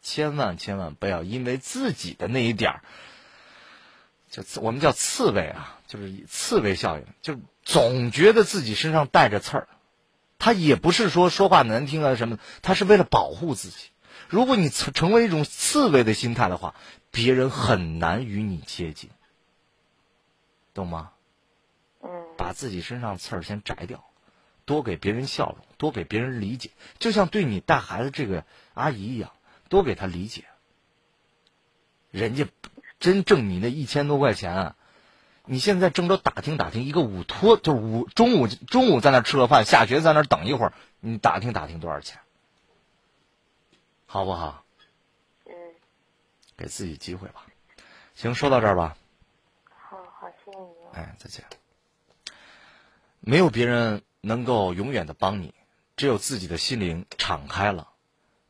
[0.00, 2.82] 千万千万不要因为自己的那一点儿，
[4.30, 9.68] 就我们叫刺猬啊，就是刺猬效应，就总觉得自己身上带着刺儿，
[10.38, 13.90] 他也不是说说话难听啊什么，他是为了保护自己。
[14.34, 16.74] 如果你成成为一种刺猬的心态的话，
[17.12, 19.10] 别人很难与你接近，
[20.74, 21.12] 懂吗？
[22.02, 22.10] 嗯。
[22.36, 24.04] 把自己身上刺儿先摘掉，
[24.64, 28.44] 多给别人笑容，多给别人理解，就像对你带孩子这个
[28.74, 29.30] 阿姨一样，
[29.68, 30.42] 多给她理解。
[32.10, 32.48] 人家
[32.98, 34.76] 真挣你那一千多块钱，啊
[35.44, 42.18] 你现在郑州打听打听，一个午托就是午中午中午在那吃个饭，下学在那等一会儿，你打听打听多少钱？
[44.14, 44.64] 好不好？
[45.44, 45.52] 嗯，
[46.56, 47.44] 给自己机会吧。
[48.14, 48.96] 行，说到这儿吧。
[49.68, 50.66] 好好，谢谢你。
[50.92, 51.44] 哎，再见。
[53.18, 55.52] 没有别人能够永远的帮你，
[55.96, 57.88] 只有自己的心灵敞开了，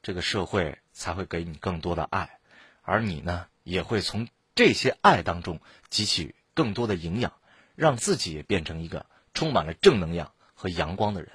[0.03, 2.39] 这个社会才会给你更多的爱，
[2.83, 7.33] 而你呢，也会从这些爱当中汲取更多的营养，
[7.75, 11.33] 让自己也变成一个充满了正能量和阳光的人。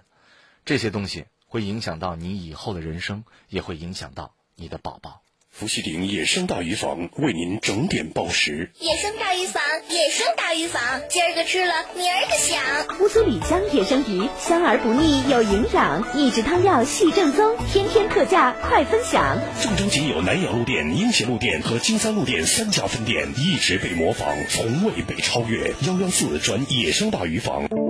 [0.65, 1.25] 这些东西。
[1.49, 5.21] 会影响到你以后的人生，也会影响到你的宝宝。
[5.49, 8.71] 福喜鼎野生大鱼坊为您整点报时。
[8.79, 12.99] 野生大鱼坊，野生大鱼坊，今儿个吃了，明儿个想。
[12.99, 19.39] 乌苏里江野生鱼，香而不腻，有营养，秘制汤料系正宗，天天特价，快分享。
[19.59, 25.73] 郑州仅有南阳路店、英协路店和金三路店三家分店，一直被模仿，从未被超越。
[25.81, 27.88] 幺幺四转野生大鱼坊。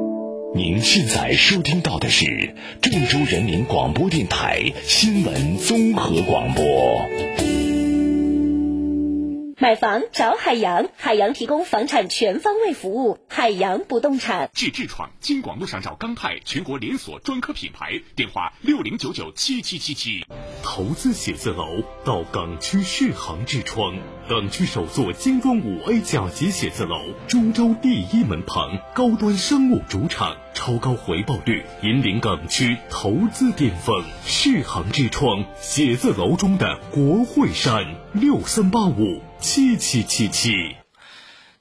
[0.55, 6.63] 您现在收听到的是郑州人民广播电台新闻综合广播。
[9.61, 13.19] 买房找海洋，海洋提供房产全方位服务。
[13.27, 14.49] 海洋不动产。
[14.53, 20.25] 治痔疮，京广路上找钢泰，全国连锁专科品牌，电话六零九九七七七七。
[20.63, 23.97] 投资写字楼到港区世行痔疮，
[24.29, 34.03] 港区首座精装五 A 甲级写字楼，株洲第一门旁，高端商务主场，超高回报率，引领港区投资巅峰。
[34.23, 39.19] 世行之窗写字楼中的国会山，六三八五。
[39.39, 40.75] 七七七七。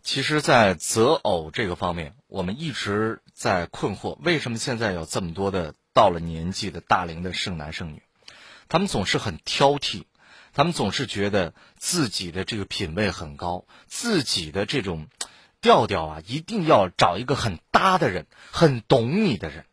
[0.02, 8.02] 其实，在择偶这个方面，我们一直在困惑：为什么现在有这么多的到了年纪的大龄的剩男剩女？
[8.68, 10.02] 他们总是很挑剔，
[10.58, 15.06] 他们总是觉得自己的这个品味很高，自己的这种
[15.60, 19.66] 调调啊，一定要找一个很搭的人，很懂你的人。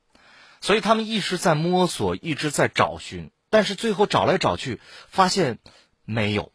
[0.61, 5.57] 所以他们一直在摸索，一直在找寻，但是最后找来找去，发现
[6.03, 6.51] 没有。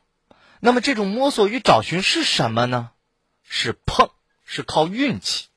[0.60, 2.92] 那么这种摸索与找寻是什么呢？
[3.42, 4.10] 是碰，
[4.44, 5.48] 是靠运气。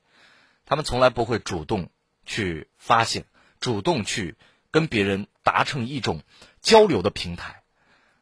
[0.66, 1.90] 他们从来不会主动
[2.26, 3.24] 去发现，
[3.60, 4.34] 主动去
[4.72, 6.24] 跟别人达成一种
[6.60, 7.60] 交流的平台。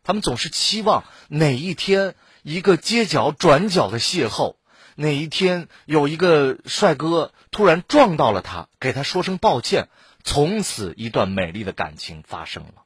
[0.02, 4.56] 他们总是期望哪一天一个街角转角的邂逅，
[4.96, 9.88] 哪一天有一个帅哥突然撞到了他，给他说声抱歉，
[10.24, 12.84] 从此一段美丽的感情发生了。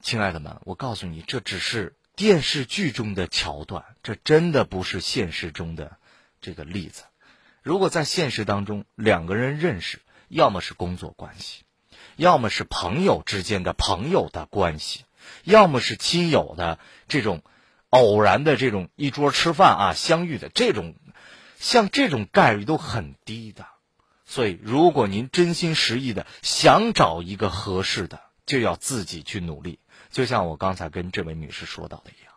[0.00, 1.94] 亲爱的们，我告诉你，这只是。
[2.16, 5.96] 电视剧中的桥段，这真的不是现实中的
[6.40, 7.02] 这个例子。
[7.60, 11.64] 如果在现实当中，两个人认识，要么是工作关系，
[12.14, 15.04] 要么是朋友之间的朋友的关系，
[15.44, 17.42] 要么是亲友的这种
[17.90, 20.94] 偶然的这种一桌吃饭啊相遇的这种，
[21.58, 23.66] 像这种概率都很低的。
[24.26, 29.78] 所以，如果您真心实意的想找一个合适的，就要自己去努力。
[30.10, 32.32] 就像我刚才跟这位女士说到的一样，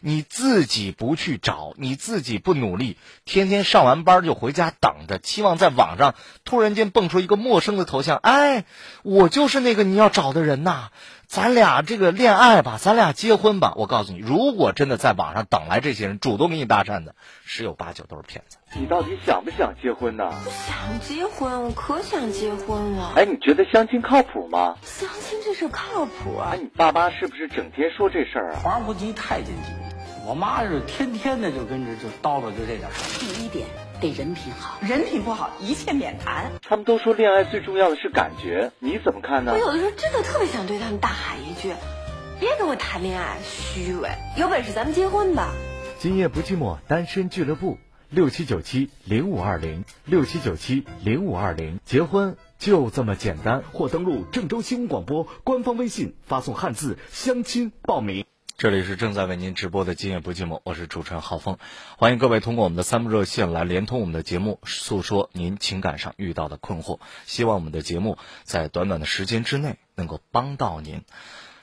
[0.00, 6.14] 你自己不去找，你自己不努力，天天上完班就回家等着，期望在网上
[6.44, 8.64] 突然间蹦出一个陌生的头像，哎，
[9.02, 10.90] 我就是那个你要找的人呐，
[11.28, 13.74] 咱俩这个恋爱吧，咱俩结婚吧。
[13.76, 17.14] 我告诉你，如果真的在网上等来这些人主动给你搭讪的，
[17.44, 18.56] 十有八九都是骗子。
[18.80, 20.32] 你到底想不想结婚呢？
[20.46, 23.12] 想结婚，我可想结婚了。
[23.14, 24.78] 哎，你觉得相亲靠谱吗？
[24.82, 26.52] 相亲这事靠谱啊！
[26.54, 28.60] 哎，你爸妈是不是整天说这事儿啊？
[28.64, 29.72] 皇上不急太监急，
[30.26, 33.66] 我妈是天天的就跟着就叨叨就这点事儿第一点
[34.00, 36.52] 得人品好，人品不好一切免谈。
[36.62, 39.52] 他们都说恋爱最重要的是感觉，你怎么看呢？
[39.52, 41.72] 我有的时候真的特别想对他们大喊一句
[42.38, 44.10] ：“别跟我谈恋爱，虚伪！
[44.36, 45.52] 有本事咱们结婚吧。”
[45.98, 47.78] 今夜不寂寞，单身俱乐部。
[48.10, 53.62] 六七九七零五二零六七九七零五二零，结婚就这么简单。
[53.70, 58.24] 或登录郑州新闻广播官方微信，发送汉字“相亲”报名。
[58.58, 61.58] 这里是正在为您直播的《今夜不寂寞》，我是主持人浩峰，
[61.96, 66.98] 欢迎各位通过我们的三部热线来连通我们的节目，诉说您情感上遇到的困惑。
[67.24, 71.04] 希望我们的节目在短短的时间之内能够帮到您。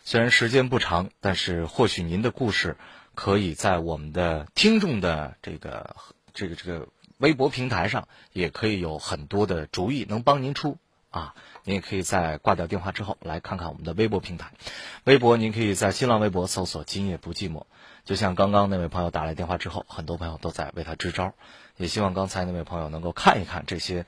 [0.05, 2.77] 虽然时间不长，但是或许您的故事
[3.13, 5.97] 可以在我们的听众的这个。
[6.34, 10.77] 这个这个微博平台上也可以有很多的主意能帮您出
[11.10, 14.51] 啊，您也可以在挂掉电话之后来看看我们的微博平台。
[15.04, 17.63] 微博您可以在新浪微博搜索“今夜不寂寞”。
[18.06, 21.34] 就像刚刚那位朋友打来电话之后，很多朋友都在为他支招，
[21.78, 24.06] 也希望刚才那位朋友能够看一看这些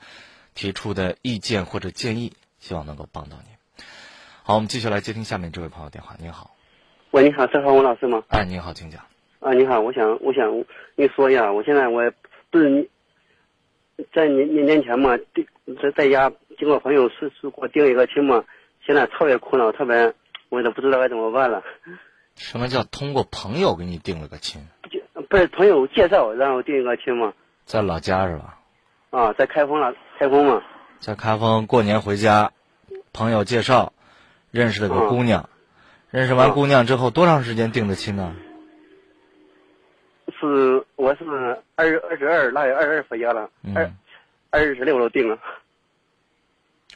[0.54, 3.84] 提出的意见或者建议，希望能够帮到您。
[4.44, 6.14] 好，我们继续来接听下面这位朋友电话。
[6.20, 6.54] 您好，
[7.10, 8.22] 喂，你好，是何文老师吗？
[8.28, 9.02] 哎，您好，请讲。
[9.40, 12.12] 啊，你好，我想，我想跟你说一下，我现在我
[12.50, 12.88] 不是你，
[14.14, 15.44] 在年年年前嘛，订
[15.82, 18.44] 在在家经过朋友是是给我订一个亲嘛，
[18.84, 20.12] 现在特别苦恼，特别
[20.48, 21.62] 我都不知道该怎么办了。
[22.34, 24.60] 什么叫通过朋友给你订了个亲？
[25.28, 27.32] 不是朋友介绍，然后订一个亲嘛。
[27.64, 28.58] 在老家是吧？
[29.10, 30.62] 啊，在开封了，开封嘛。
[30.98, 32.52] 在开封过年回家，
[33.12, 33.92] 朋友介绍
[34.50, 35.48] 认识了个姑娘，
[36.10, 38.34] 认识完姑娘之后多长时间订的亲呢？
[40.40, 41.24] 是，我是
[41.74, 43.90] 二二十二腊月二十二回家了，二
[44.50, 45.38] 二十六了定了。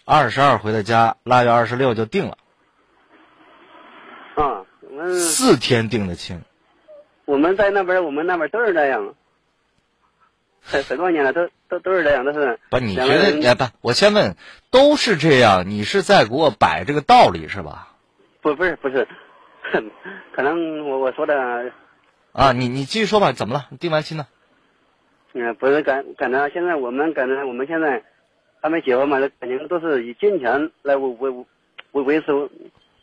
[0.04, 2.36] 二十二回的家，腊月二十六就定了。
[4.34, 6.42] 啊，我们四天定的亲。
[7.24, 9.14] 我们在那边，我们那边都是这样，
[10.60, 12.58] 很很多年了，都都都是这样，都是。
[12.68, 13.48] 不，你觉得？
[13.48, 14.34] 哎，不，我先问，
[14.70, 17.88] 都是这样，你是在给我摆这个道理是吧？
[18.40, 19.06] 不，不是，不是，
[20.34, 21.72] 可能我我说的。
[22.32, 23.66] 啊，你你继续说吧，怎么了？
[23.70, 24.26] 你定完亲呢？
[25.34, 28.02] 嗯，不是感感觉现在我们感觉我们现在
[28.62, 31.31] 还没结婚嘛，那肯定都是以金钱来维维
[31.90, 32.27] 维维持。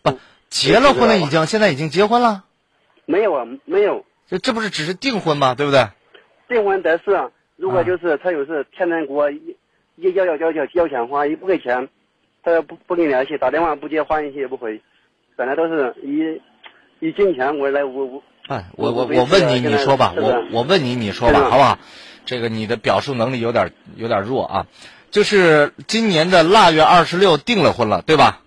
[0.02, 0.18] 不，
[0.50, 2.46] 结了婚了已经，现在已经结婚了。
[3.06, 4.06] 没有啊，没有。
[4.28, 5.56] 这这不是只是订婚吗？
[5.56, 5.86] 对不对？
[6.48, 11.90] 订婚但是啊，如果就是他有事天天给我要要要要要钱花，一不给钱，
[12.42, 14.82] 他要不不跟你联系，打电话不接，发信息也不回，
[15.36, 16.42] 本来都是以
[17.06, 18.22] 以金钱为来维维。
[18.48, 21.78] 哎，我我我问你，你说吧，我我问你，你说吧，好不好？
[22.26, 24.68] 这个你的表述能力有点有点弱啊。
[25.12, 28.42] 就是今年的腊月二十六订了婚了，对吧？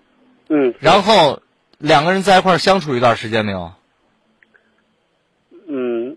[0.49, 0.73] 嗯。
[0.79, 1.41] 然后
[1.77, 3.73] 两个人在一块儿相处一段时间没有？
[5.67, 6.15] 嗯，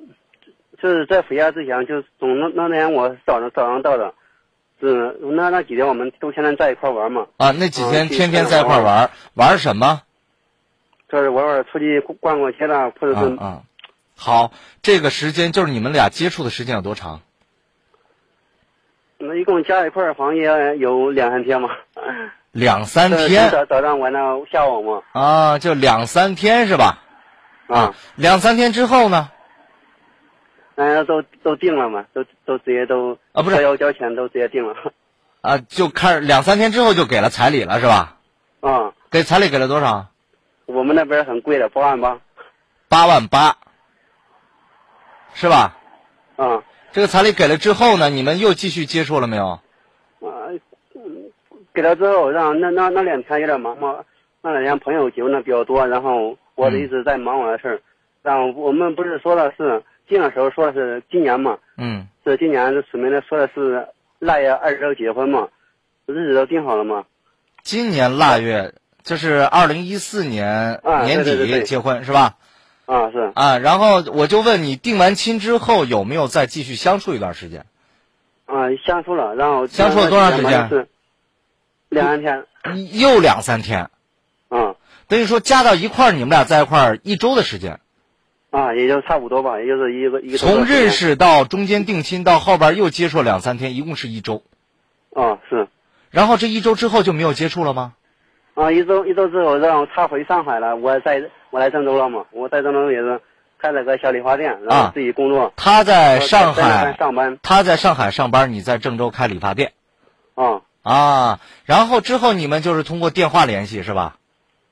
[0.83, 4.15] 就是在回家之前，就从那那天我早上早上到的，
[4.81, 7.27] 是那那几天我们都天天在一块玩嘛。
[7.39, 10.03] 啊，那几天天天在一块玩，玩什么？
[11.09, 13.63] 就是玩玩出去逛逛街啦，或者是啊。
[14.17, 17.21] 好，这个时间就是你们俩接触的时间有多长？
[19.27, 21.71] 那一共加一块儿，好像也有两三天嘛。
[22.53, 23.51] 两三天。
[23.51, 25.03] 早早上晚上下午嘛。
[25.13, 27.03] 啊，就两三天是吧？
[27.67, 29.31] 啊，两三天之后呢？
[30.77, 34.75] 嗯，都都定了嘛，都都直接都啊，不是要交钱都直接定了。
[35.41, 38.17] 啊，就看两三天之后就给了彩礼了是吧？
[38.61, 38.93] 啊。
[39.11, 40.07] 给彩礼给了多少？
[40.67, 42.19] 我们那边很贵的，八万八。
[42.89, 43.57] 八万八。
[45.35, 45.77] 是吧？
[46.37, 46.63] 啊，
[46.97, 49.49] 这个彩礼给了之后呢，你们又继续接触了没有？
[49.49, 49.61] 啊，
[51.75, 53.97] 给了之后，让那那那两天有点忙嘛，
[54.41, 57.83] 那两天朋友结婚的比较多，然后我一直在忙我的事儿。
[58.23, 61.59] 然后我们不是说的是进的时候说的是今年嘛？
[61.77, 62.09] 嗯。
[62.25, 63.87] 是今年署名的说的是
[64.19, 65.49] 腊月二十六结婚嘛？
[66.07, 67.05] 日子都定好了嘛？
[67.63, 68.73] 今年腊月
[69.03, 72.37] 就是二零一四年年底结婚是吧？
[72.87, 77.67] 啊是啊，然后我就问你，定完亲之后有没有再继续相处一段时间？
[78.47, 80.69] 啊，相处了，然后相处了多长时间？
[80.69, 80.89] 是
[81.89, 82.47] 两三天。
[82.93, 83.91] 又两三天。
[84.49, 84.77] 啊，
[85.09, 87.81] 等于说加到一块儿，你们俩在一块儿一周的时间。
[88.51, 90.39] 啊，也就差不多吧，也就是一个一个。
[90.39, 94.45] 从认识到中间定亲到后边又接触两三天，一共是一周。
[95.13, 95.67] 啊，是。
[96.11, 97.95] 然后这一周之后就没有接触了吗？
[98.55, 101.21] 啊，一周一周之后，然后他回上海了，我在
[101.57, 103.19] 我来郑州了嘛，我在郑州也是
[103.59, 105.55] 开了个小理发店，然后自己工作。
[105.57, 107.39] 他在上海上班。
[107.43, 109.73] 他在上海上班，你在郑州开理发店。
[110.35, 110.61] 啊。
[110.83, 114.19] 啊，然后之后你们就是通过电话联系是吧？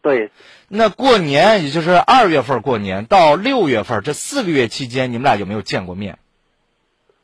[0.03, 0.31] 对。
[0.69, 6.19] 那过年，也就是二月份过年到六月份这四个月期间，你们俩有没有见过面？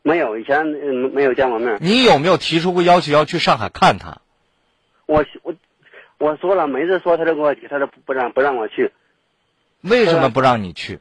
[0.00, 0.64] 没有，以前
[1.12, 1.76] 没有见过面。
[1.82, 4.22] 你有没有提出过要求要去上海看他？
[5.04, 5.54] 我我
[6.16, 8.90] 我说了，每次说他都给我提，他都不让不让我去。
[9.82, 10.98] 为什么不让你去？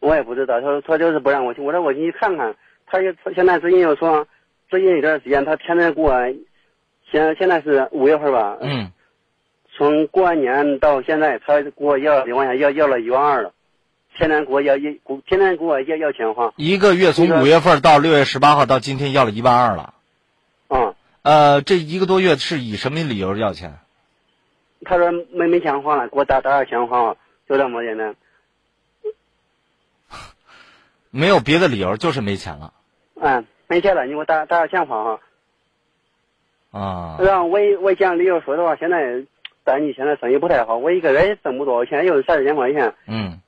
[0.00, 1.60] 我也不知道，他说他就是不让我去。
[1.60, 2.54] 我说我进去看看，
[2.86, 4.26] 他就现在最近又说，
[4.68, 6.12] 最近一段时间他天天给我，
[7.10, 8.58] 现现在是五月份吧？
[8.60, 8.92] 嗯。
[9.76, 13.52] 从过完年到现在，他给我要两万钱，要要了一万二了。
[14.16, 16.52] 天天给我要一，天天给我要要钱花。
[16.56, 19.94] 一个月从五月份到六月十八号到今天要了一万二了。
[20.68, 20.94] 啊。
[21.22, 23.78] 呃，这一个多月是以什么理由要钱？
[24.84, 27.16] 他说没没钱花了，给我打打点钱花，
[27.48, 28.14] 就这么简单。
[31.10, 32.72] 没有别的理由，就是没钱了。
[33.20, 35.20] 嗯，没钱了，你给我打打个电话哈。
[36.70, 37.16] 啊。
[37.20, 39.24] 然后我也我讲理由说的话，现在。
[39.66, 42.94] 但你现在生意不太好，我一个月也挣不多，现在又是三四千块钱。
[43.06, 43.40] 嗯。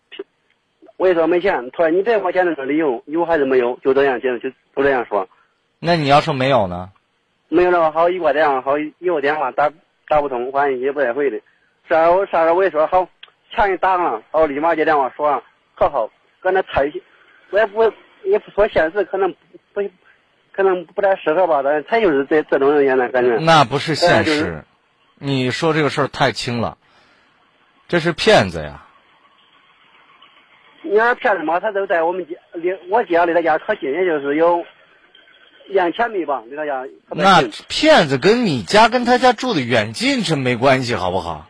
[0.96, 3.78] 我也说没钱，他说你别花钱那个理由，有还是没有？
[3.84, 5.28] 就这样，就就就这样说。
[5.78, 6.90] 那你要说没有呢？
[7.48, 9.70] 没有的话，好一挂电话，好一个电话打
[10.08, 11.38] 打不通，发信息不带回的。
[11.86, 13.10] 啥时候啥时候我也说好，
[13.54, 15.42] 钱一打上，我立马接电话说
[15.74, 16.90] 可好，搁那猜，
[17.50, 17.92] 我也不
[18.24, 19.34] 也不说现实，可能
[19.72, 19.82] 不
[20.52, 21.62] 可能不太适合吧？
[21.62, 23.36] 但他就是这这种人，现在感觉。
[23.38, 24.64] 那不是现实。
[25.18, 26.76] 你说这个事儿太轻了，
[27.88, 28.84] 这是骗子呀！
[30.82, 34.64] 你要是骗子嘛，他都在我们家离我家离他家可近，也就是有
[35.68, 36.84] 两千米吧，离他家。
[37.08, 41.48] 那骗子跟你家跟他家住的远近是没关系，好不好？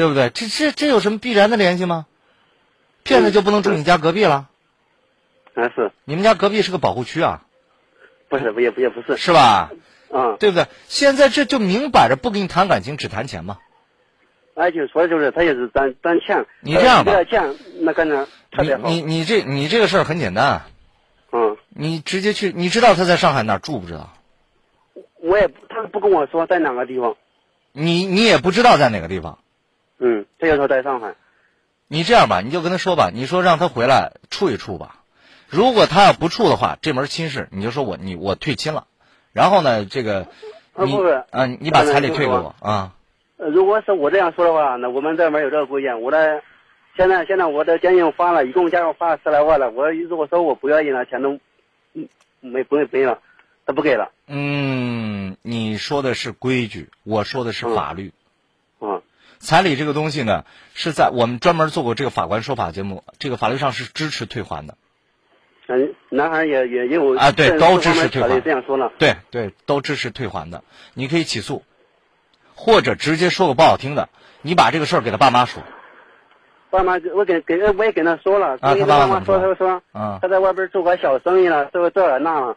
[0.00, 0.30] 对不对？
[0.30, 2.06] 这这这有什么必然的联系吗？
[3.02, 4.48] 骗子就不能住你家隔壁了？
[5.54, 5.92] 啊，是。
[6.04, 7.42] 你们家隔壁是个保护区啊？
[8.30, 9.18] 不是，不也不也不是。
[9.18, 9.70] 是吧？
[10.10, 10.68] 嗯，对不对？
[10.88, 13.58] 现在这就明摆着不跟你谈感情，只谈钱嘛。
[14.54, 16.46] 哎，就说的就是他也是单单欠。
[16.60, 18.88] 你这样吧，钱那感觉特别好。
[18.88, 20.62] 你你这你这个事儿很简单。
[21.30, 21.58] 嗯。
[21.68, 24.14] 你直接去，你知道他在上海哪住不知道？
[25.22, 27.16] 我也他不跟我说在哪个地方。
[27.72, 29.38] 你你也不知道在哪个地方。
[30.00, 31.14] 嗯，他就说在上海。
[31.86, 34.96] 你这样吧，你就跟他说吧，你说让他回来处一处吧。
[35.48, 38.86] 如果他要不处的话，这门亲事你就说我你我退亲了。
[39.32, 40.26] 然后呢，这个
[40.76, 40.96] 你
[41.30, 42.94] 啊，你把彩礼退给我啊。
[43.36, 46.00] 如果是我这样说的话，那我们这边有这个规定。
[46.00, 46.42] 我的
[46.96, 49.70] 现在现在我的将近花了，一共加上花了十来万了。
[49.70, 51.38] 我如果说我不愿意了，钱都
[52.40, 53.18] 没不会给了，
[53.66, 54.12] 他不给了。
[54.28, 58.08] 嗯，你说的是规矩，我说的是法律。
[58.08, 58.19] 啊，
[59.40, 64.76] 彩礼这个东西呢，是在我们专门做过这个法官说法节目，这个法律上是支持退还的。
[65.66, 68.40] 嗯，男孩也也有啊，对，都支持退还。
[68.40, 70.62] 这样说了，对对，都支持退还的。
[70.94, 71.62] 你可以起诉，
[72.54, 74.08] 或者直接说个不好听的，
[74.42, 75.62] 你把这个事儿给他爸妈说。
[76.68, 82.56] 爸妈，我跟跟我也跟他说了，跟他爸妈说，他说，啊，他在外边做个小生意了，这个这了那了，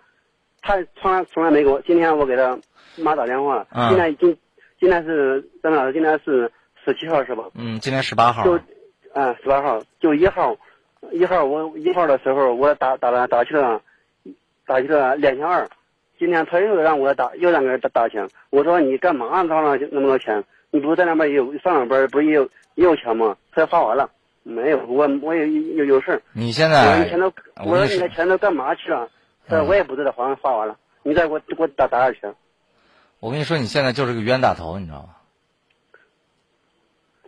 [0.61, 1.81] 他从来从来没给我。
[1.81, 2.59] 今天我给他
[2.97, 4.37] 妈打电话，今天今
[4.79, 6.51] 今天是张老师，今天是
[6.85, 7.43] 十七号是吧？
[7.55, 8.43] 嗯，今天十八号。
[8.43, 8.59] 就，
[9.13, 10.55] 嗯，十八号，就一号。
[11.11, 13.81] 一号我一号的时候我打打了打去了，
[14.65, 15.67] 打去了两千二，
[16.17, 20.41] 今天他又让我打又让给打打钱，我说你干嘛打了那么多钱？
[20.71, 23.35] 你不是在那边有上了班不是也有也有钱吗？
[23.51, 24.09] 他花完了
[24.43, 24.77] 没有？
[24.87, 27.25] 我我也有有事你现在我钱都
[27.65, 29.09] 我说你的钱都干嘛去了？
[29.45, 30.77] 他说我也不知道，好像花完了。
[31.03, 32.33] 你再给我给我打打点钱。
[33.19, 35.09] 我跟你说，你现在就是个冤大头，你知道吗？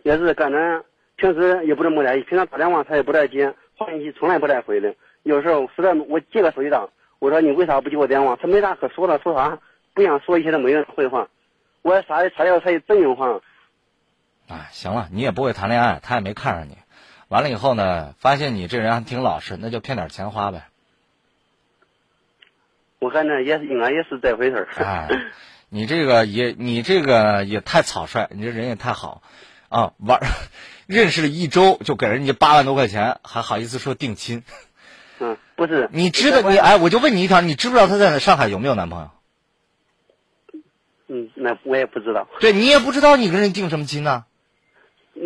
[0.05, 0.83] 也是感觉
[1.15, 3.55] 平时也不怎么联系，平常打电话他也不带接。
[3.75, 4.93] 发信息从来不带回的，
[5.23, 6.87] 有时候实在我接个手机打，
[7.17, 8.35] 我说你为啥不接我电话？
[8.35, 9.57] 他没啥可说的，说啥
[9.95, 11.27] 不想说一些都没人回话，
[11.81, 13.41] 我啥啥要他也真有话。
[14.47, 16.77] 啊，行了，你也不会谈恋爱，他也没看上你，
[17.29, 20.67] 完了以后呢，发现你这人还挺老实，那就骗点钱花呗。
[22.99, 24.67] 我看着也是应该也是这回事儿。
[24.77, 25.09] 哎，
[25.69, 29.21] 你这个也你这个也太草率，你这人也太好，
[29.75, 30.21] 啊玩。
[30.87, 34.43] 认识了一周就给人家八万多块钱，还好意思说定亲？
[35.19, 35.89] 嗯，不是。
[35.91, 39.09] 你知道你哎，我就问你一条，你知不知道她在上海有没有男朋友？
[41.07, 42.27] 嗯，那我也不知道。
[42.39, 44.25] 对你也不知道你跟人定什么亲呢？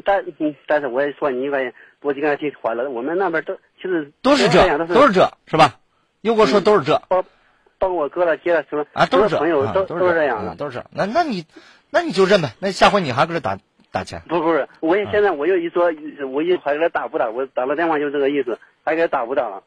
[0.06, 2.90] 但嗯，但是我也说你应该，我就跟他提话了。
[2.90, 5.80] 我们那边都其实都是这，都是这，是吧？
[6.22, 7.24] 又跟我说都是这，包
[7.78, 10.84] 包括我哥了姐了什么啊，都是朋友都都是这样的，都是。
[10.92, 11.46] 那那你
[11.90, 12.54] 那你就认呗。
[12.60, 13.58] 那下回你还搁这打
[13.92, 14.22] 打钱？
[14.28, 15.92] 不不是，我也现在我又一说，
[16.32, 17.30] 我一还给他打不打？
[17.30, 19.64] 我打了电话就这个意思，还给他打不打了。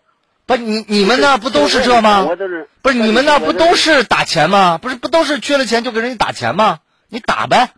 [0.47, 2.25] 不，你你们那不都是这吗？
[2.29, 4.79] 我都是不是你们那不都是打钱吗？
[4.79, 6.81] 不是不都是缺了钱就给人家打钱吗？
[7.09, 7.71] 你打呗。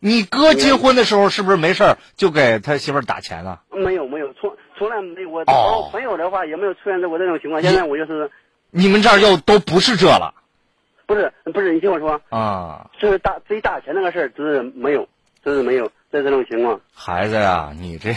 [0.00, 3.62] 你哥结婚的时候是不是没事就给他媳妇打钱了？
[3.70, 5.30] 没有没有，从从来没有。
[5.30, 7.60] 我我朋友的话也没有出现过这种情况。
[7.60, 8.30] 现在我就是
[8.70, 10.34] 你们这儿又都不是这了。
[11.08, 15.08] 不是不是，你听我说啊，就是打至于打钱那个事儿，只是没有，
[15.42, 16.78] 就是没有这这种情况。
[16.92, 18.14] 孩子呀，你这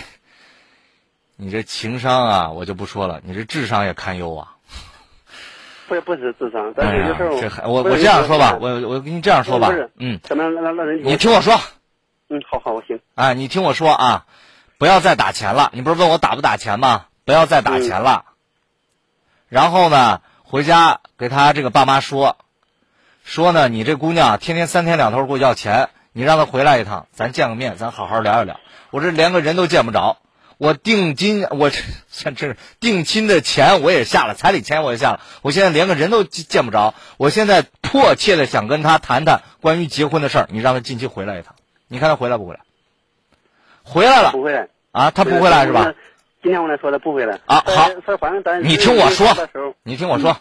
[1.37, 4.57] 你这情商啊，我就不说了，你这智商也堪忧啊。
[5.87, 11.57] 不 不是智商，但是有时候我我这样说吧，我我跟你这样说吧，嗯，怎么让让人你听我说，
[12.27, 12.99] 嗯，好好，我行。
[13.15, 14.25] 哎，你听我说啊，
[14.77, 15.71] 不要再打钱了。
[15.73, 17.05] 你不是问我打不打钱吗？
[17.23, 18.25] 不要再打钱了。
[19.47, 22.35] 然后呢，回家给他这个爸妈说，
[23.23, 28.59] 说呢，你这姑娘天天三天两头给我要钱，你让她回来一趟，咱见个面，咱好好聊一聊。
[28.89, 30.17] 我这连个人都见不着。
[30.57, 31.81] 我定金，我这
[32.35, 36.93] 这是定亲的钱我也下了，彩礼钱我也下了，我现在连个人都见不着。
[37.17, 41.55] 我现在迫切的想跟她谈谈关于结婚的事儿，你让她近期回来一趟，
[41.87, 42.59] 你看她回来不回来？
[43.81, 45.09] 回来了，不回来啊？
[45.09, 45.93] 她不回来是吧？
[46.43, 47.63] 今天我来说的不回来啊。
[47.65, 47.89] 好，
[48.61, 49.27] 你听我说，
[49.81, 50.37] 你听我说，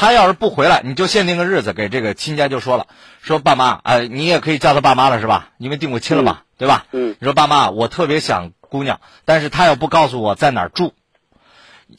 [0.00, 2.86] 他要是不回来，你就限定个日子给这个亲家就说了，
[3.20, 5.50] 说爸妈，呃，你也可以叫他爸妈了是吧？
[5.58, 6.86] 因为定过亲了嘛，对吧？
[6.92, 7.14] 嗯。
[7.20, 8.52] 你说爸妈，我特别想。
[8.70, 10.94] 姑娘，但是他要不告诉我在哪儿住，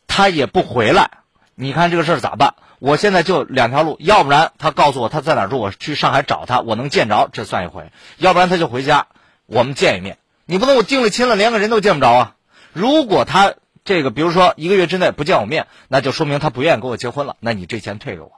[0.08, 1.12] 他也不回来。
[1.54, 2.56] 你看这个事儿咋办？
[2.80, 9.06] 我现在就两条路，要不然他告诉我他在哪儿住，我去上海找他，我能见着，这算一回；要不然他就回家，
[9.46, 10.18] 我们见一面。
[10.46, 12.36] 你不能我定了亲了，连个人都见不着啊！
[12.74, 17.36] 如果她这个，比如说一个月之内不见我面，那就说明他不愿意跟我结婚了。
[17.40, 18.34] 那你这钱退给我，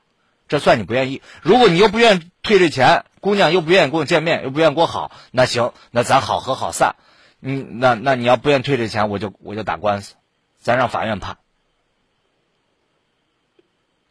[0.48, 1.22] 这算你不愿意。
[1.42, 6.96] 如果你又不愿意退这钱，姑娘又不愿意跟我见面，又不愿意跟我好，那行，那咱好合好散。
[7.40, 10.16] 你那那你要不愿意退这钱，我就我就打官司，
[10.60, 11.38] 咱让法院判。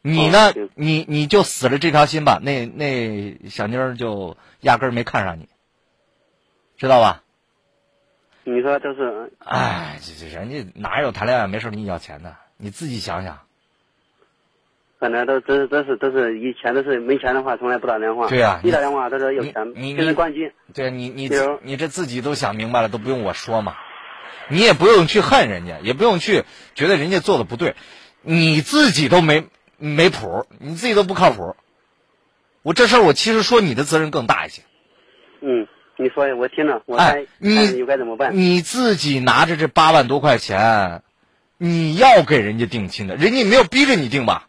[0.02, 0.52] 你呢？
[0.74, 2.40] 你你就死了这条心吧。
[2.42, 5.48] 那那小妮儿就压根儿没看上你，
[6.76, 7.22] 知道吧？
[8.44, 9.32] 你说都是？
[9.38, 12.36] 哎，这这人家哪有谈恋爱没事跟你要钱的？
[12.56, 13.40] 你自己想想。
[14.98, 20.52] 可能都都是都是都是以前都是没钱的话从来不打电话，对呀，一打电话都是有钱，你现在关机。
[20.72, 21.28] 对你你
[21.62, 23.74] 你这自己都想明白了，都不用我说嘛，
[24.48, 26.44] 你也不用去恨人家，也不用去
[26.76, 27.74] 觉得人家做的不对，
[28.20, 31.56] 你自己都没没谱，你自己都不靠谱。
[32.62, 34.62] 我这事儿我其实说你的责任更大一些。
[35.40, 35.66] 嗯，
[36.02, 38.36] 你说我听了，我哎，你你该怎么办？
[38.36, 41.02] 你自己拿着这八万多块钱，
[41.58, 44.48] 你要给人家定亲的，人家没有逼着你定吧？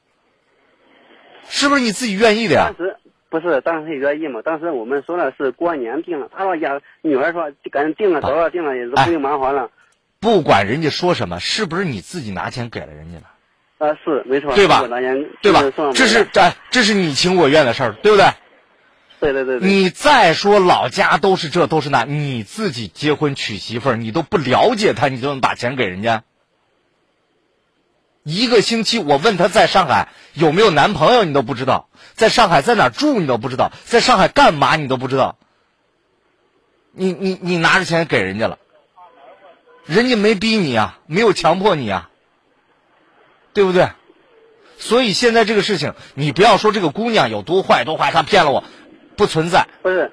[1.48, 2.74] 是不是你自己愿意的呀？
[2.78, 2.96] 当时
[3.30, 4.42] 不是，当时愿意嘛。
[4.42, 9.70] 当时我们说的是过年定了，他说家女儿说赶紧定了，早点定了也是不用麻烦了。
[10.20, 13.24] 不管人家说什么，是不是你自己拿钱给了人家了？
[13.90, 14.82] 啊，是没错，对吧？
[15.42, 15.62] 对吧？
[15.94, 16.42] 这是这
[16.72, 18.26] 这是你情我愿的事儿，对不对？
[19.32, 19.70] 对对对。
[19.70, 26.24] 你再说老家都是这都是那，你自己结婚娶媳妇儿，你都不了解他，你就能把钱给人家？
[28.24, 35.38] 一个星期，我问他在上海有没有男朋友，你都不知道；在上海在哪住，你都不知道；在上海干嘛，你都不知道。
[36.92, 38.60] 你你你拿着钱给人家了，
[39.86, 42.10] 人家没逼你啊，没有强迫你啊，
[43.54, 43.90] 对不对？
[44.78, 48.64] 所以现在这个事情，你不要说这个姑娘有多坏多坏，她骗了我，
[49.16, 49.68] 不存在。
[49.82, 50.12] 不是。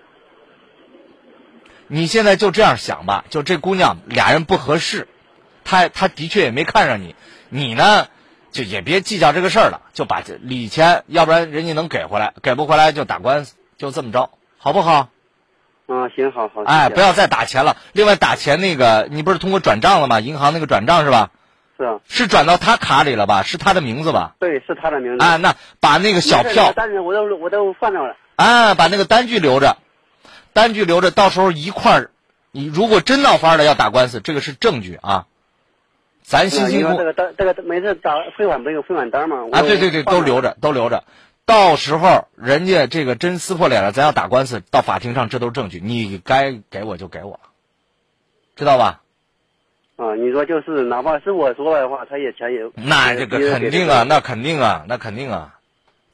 [1.86, 5.08] 你现在就这样想吧，就这姑娘俩人不合适，
[5.64, 7.16] 她她的确也没看上你。
[7.48, 8.06] 你呢，
[8.52, 15.08] 就也别计较这个事儿了，就把这礼钱，要不然人家能给回来，给不回来就打官司，就这么着，好不好？
[15.88, 16.62] 啊，行，好好。
[16.62, 17.76] 哎，不要再打钱了。
[17.90, 20.20] 另外，打钱那个，你不是通过转账了吗？
[20.20, 21.30] 银行那个转账是吧？
[21.76, 21.98] 是啊。
[22.06, 23.42] 是转到他卡里了吧？
[23.42, 24.36] 是他的名字吧？
[24.38, 25.24] 对，是他的名字。
[25.24, 28.14] 啊，那把那个小票，但是我都我都放着了。
[28.40, 29.76] 啊，把那个单据留着，
[30.52, 32.10] 单据留着，到时候一块儿，
[32.52, 35.26] 你如果真闹翻了要打官司，这个是证据啊。
[36.22, 39.46] 咱辛辛苦苦这个单，这个每次打汇款不有汇款单吗？
[39.52, 41.04] 啊，对对对，都留着，都留着。
[41.44, 47.40] 到时候人家这个真撕破脸了，咱要打官司，到法庭上这都是证据，你该给我就给我，
[48.56, 49.02] 知道吧？
[49.96, 55.58] 啊，你说就是哪怕是我说的话，他也钱也那这个肯定啊，那肯定啊，那肯定啊，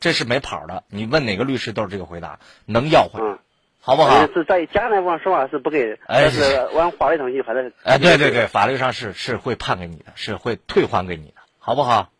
[0.06, 0.84] 这是没跑的。
[0.86, 3.38] 你问哪个律师都是这个回答，能要回来，
[3.80, 4.28] 好不好？
[4.28, 12.12] 是在家那方说话是不给，但，是往法律程序，反正哎，对对对，法律上是是会判给你的，是会退还给你的，好不好？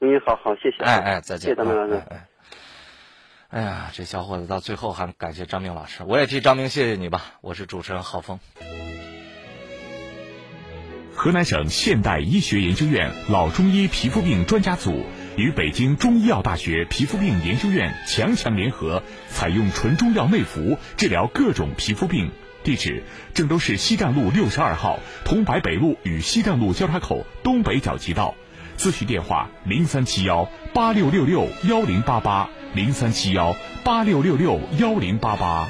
[0.00, 0.84] 嗯，好好，谢谢。
[0.84, 1.40] 哎哎，再见。
[1.40, 2.00] 谢谢张明老师。
[2.08, 2.26] 哎，
[3.48, 7.20] 哎呀，这小伙子到最后还感谢张明老师，我也替张明谢谢你吧。
[7.40, 8.38] 我是主持人浩峰。
[11.16, 15.04] 河南省现代医学研究院老中医皮肤病专家组
[15.36, 22.30] 与北京中医药大学皮肤病研究院强强联合，采用纯中药内服治疗各种皮肤病。
[22.62, 23.02] 地址：
[23.34, 28.36] 郑州市西站路六十二号桐柏北路与西站路交叉口东北角街道。
[28.78, 35.68] 咨询电话：零三七幺八六六六幺零八八零三七幺八六六六幺零八八。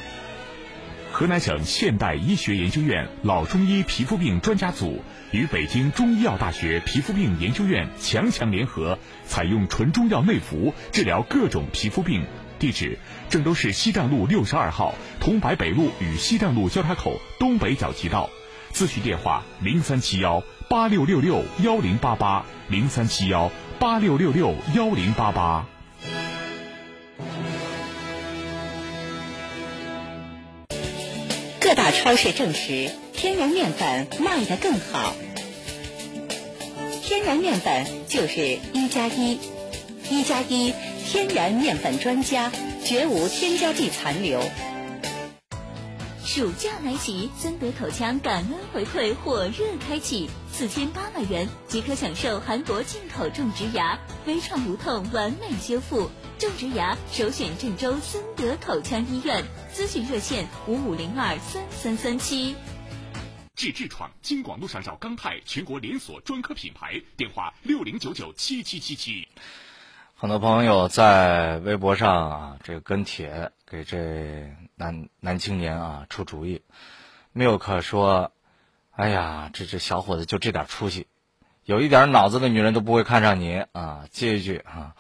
[1.14, 5.00] 河南省现代医学研究院老中医皮肤病专家组
[5.30, 12.24] 与北京中医药大学皮肤病研究院强强联合，采用纯中药内服治疗各种皮肤病。
[12.58, 12.98] 地址：
[13.28, 18.28] 郑州市西站路六十二号桐柏北路与西站路交叉口东北角街道。
[18.72, 25.73] 咨询电话：零三七幺八六六六幺零八八零三七幺八六六六幺零八八。
[31.84, 35.14] 大超市证实，天然面粉卖得更好。
[37.02, 39.38] 天然面粉就是一加一，
[40.08, 40.72] 一加一
[41.04, 42.50] 天然面粉专家，
[42.86, 44.40] 绝无添加剂残留。
[46.24, 56.08] 暑假来袭，森德口腔感恩回馈火热开启，四千八百元即可享受韩国进口种植牙，微创无痛完美修复。
[56.38, 62.56] 种植牙首选郑州森德口腔医院，咨询热线五五零二三三三七。
[63.54, 69.28] 治痔疮，京广路上找钢泰全国连锁专科品牌，电话六零九九七七七七。
[70.16, 76.62] 很多朋友在微博上啊，这个跟帖给这男男青年啊出主意。
[77.32, 78.32] milk 说
[78.90, 81.06] ：“哎呀，这这小伙子就这点出息，
[81.64, 84.94] 有一点脑子的女人都不会看上你啊。”接一句啊，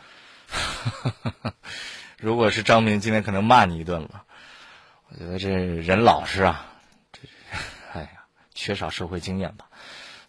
[0.54, 1.52] 哈哈哈
[2.18, 4.22] 如果是张明，今天可能骂你一顿了。
[5.08, 6.66] 我觉得这人老实啊，
[7.12, 7.20] 这
[7.92, 8.08] 哎呀，
[8.54, 9.66] 缺少社会经验吧。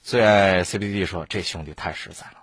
[0.02, 2.40] 最爱 CBD 说：“这兄弟太实在了。”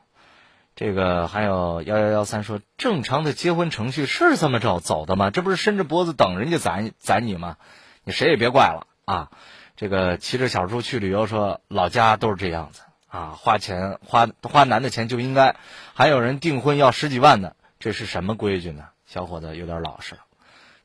[0.75, 5.31] 这个还有幺幺幺三说，正常的结婚程序是这么着走的吗？
[5.31, 7.57] 这不是伸着脖子等人家宰宰你吗？
[8.05, 9.31] 你谁也别怪了啊！
[9.77, 15.57] 这个骑着小猪去旅游说，老家都是这样子啊，花钱花花男的钱就应该，
[15.95, 18.85] 还有人订婚要十几万的，这是什么规矩呢？
[19.07, 20.21] 小伙子有点老实了，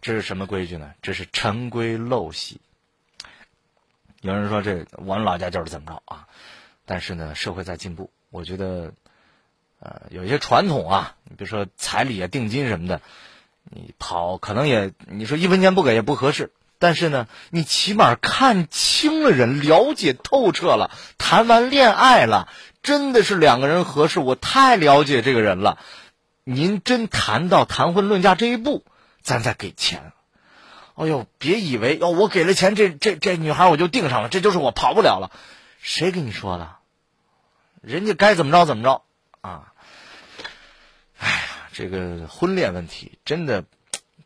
[0.02, 0.96] 这是什么规矩呢？
[1.04, 2.60] 这是陈规陋习。
[4.22, 6.28] 有人说这我们老家就是怎么着啊？
[6.88, 8.94] 但是呢，社会在进步，我觉得。
[9.80, 13.00] 呃，有一些传统啊，你比如说彩礼啊、定金什么的，
[13.64, 16.52] 你跑可能也，你说一分钱不给也不合适。
[16.80, 20.90] 但是呢，你起码看清了人，了解透彻了，
[21.20, 22.50] 谈完恋爱了，
[22.82, 24.20] 真的是两个人合适。
[24.20, 25.78] 我太了解这个人了，
[26.50, 28.86] 您真谈到谈婚论嫁这一步，
[29.22, 30.14] 咱再给钱。
[30.96, 35.30] 哎呦，别以为哦，我给了钱，这这这女孩我就定上了，这就是我跑不了了。
[35.82, 36.70] 谁跟你说的？
[37.82, 39.02] 人家该怎么着怎么着。
[39.42, 39.74] 啊，
[41.20, 41.38] 哎呀，
[41.74, 43.66] 这个婚恋问题真的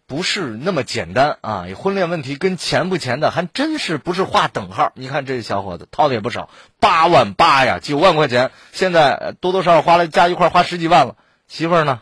[0.05, 1.65] 不是那么简单啊！
[1.75, 4.91] 婚恋问题跟钱不钱的还真是不是划等号。
[4.93, 11.15] 你看这小伙子掏的也不少，八万八呀，九万块钱，现在多多少少花了加一块花十几万了。
[11.47, 12.01] 媳妇儿呢，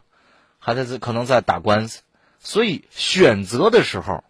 [0.76, 2.02] 还在可能在打官司，
[2.40, 4.24] 所以选择的时候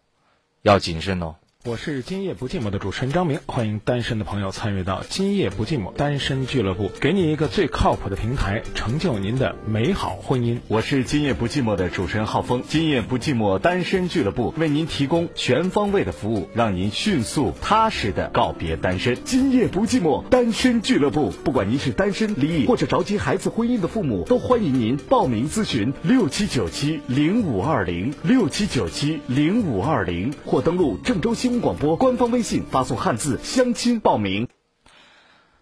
[0.61, 1.35] 要谨慎哦。
[1.65, 10.59] 我是今夜不寂寞的主持人张明，欢迎单身的朋友参与到今夜不寂寞单身俱乐部，给你一个最靠谱的平台，成就您的美好婚姻。
[10.69, 19.17] 我是今夜不寂寞的主持人浩峰，今夜不寂寞单身俱乐部为您提供全方位的服务，让您迅速踏实的告别单身。
[19.25, 31.48] 今夜不寂寞单身俱乐部，不管您是单身、离异或者着急孩子婚姻的父母，都欢迎您报名咨询六七九七零五二零六七九七零五二零，或登录郑州新。
[31.57, 34.47] 广播官方微信发送汉字相亲报名。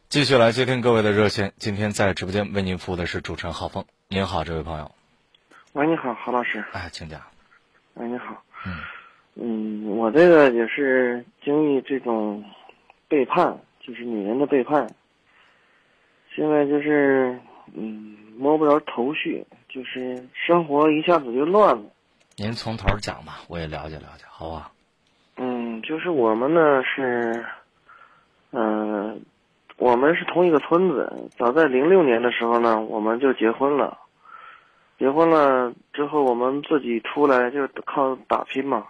[0.09, 3.85] 继续来接听各位的热线，今天在直播间为您服务的是主持人浩峰。
[4.09, 4.91] 您好，这位朋友。
[5.71, 6.63] 喂，你好，郝老师。
[6.73, 7.21] 哎，请讲。
[7.93, 8.43] 喂，你好。
[8.65, 8.75] 嗯。
[9.35, 12.43] 嗯，我这个也是经历这种
[13.07, 14.87] 背叛，就是女人的背叛。
[16.35, 17.39] 现在就是
[17.73, 21.83] 嗯摸不着头绪，就是生活一下子就乱了。
[22.35, 24.71] 您从头讲吧，我也了解了解，好吧？
[25.81, 27.45] 就是我们呢是，
[28.51, 29.21] 嗯，
[29.77, 31.29] 我们是同一个村子。
[31.37, 33.97] 早在零六年的时候呢，我们就结婚了。
[34.97, 38.85] 结婚了之后，我们自己出来就靠打拼嘛。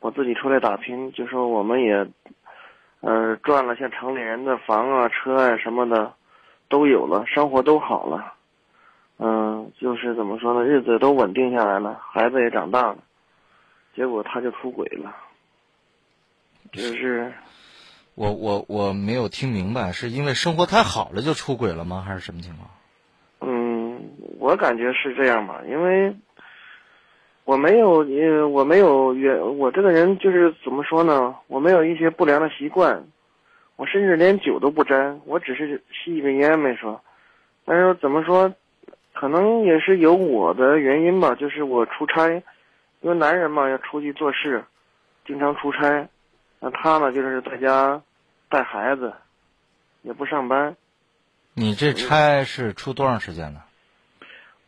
[0.00, 2.06] 我自己出来打拼，就说我们也，
[3.00, 6.12] 呃，赚了像城里人的房啊、车啊什么的，
[6.68, 8.34] 都有了，生活都好了。
[9.18, 12.98] 嗯，就是怎么说呢，日子都稳定下来了，孩子也长大了，
[13.94, 15.16] 结果他就出轨了。
[16.74, 17.32] 就是，
[18.14, 22.04] 我我我没有听明白，是因为生活太好了就出轨了吗？
[22.06, 22.68] 还是什么情况？
[23.40, 26.16] 嗯，我感觉是这样吧，因为
[27.44, 31.36] 我没有，呃，我没有原，我这个人就是怎么说呢？
[31.46, 33.04] 我没有一些不良的习惯，
[33.76, 37.00] 我甚至连酒都不沾，我只是吸一根烟没说。
[37.64, 38.52] 但是怎么说，
[39.12, 42.42] 可能也是有我的原因吧，就是我出差，
[43.00, 44.64] 因为男人嘛要出去做事，
[45.26, 46.08] 经常出差，
[46.64, 48.00] 那他呢就是在家
[48.48, 49.12] 带孩子，
[50.00, 50.74] 也不上班。
[51.52, 53.60] 你这差是出多长时间呢？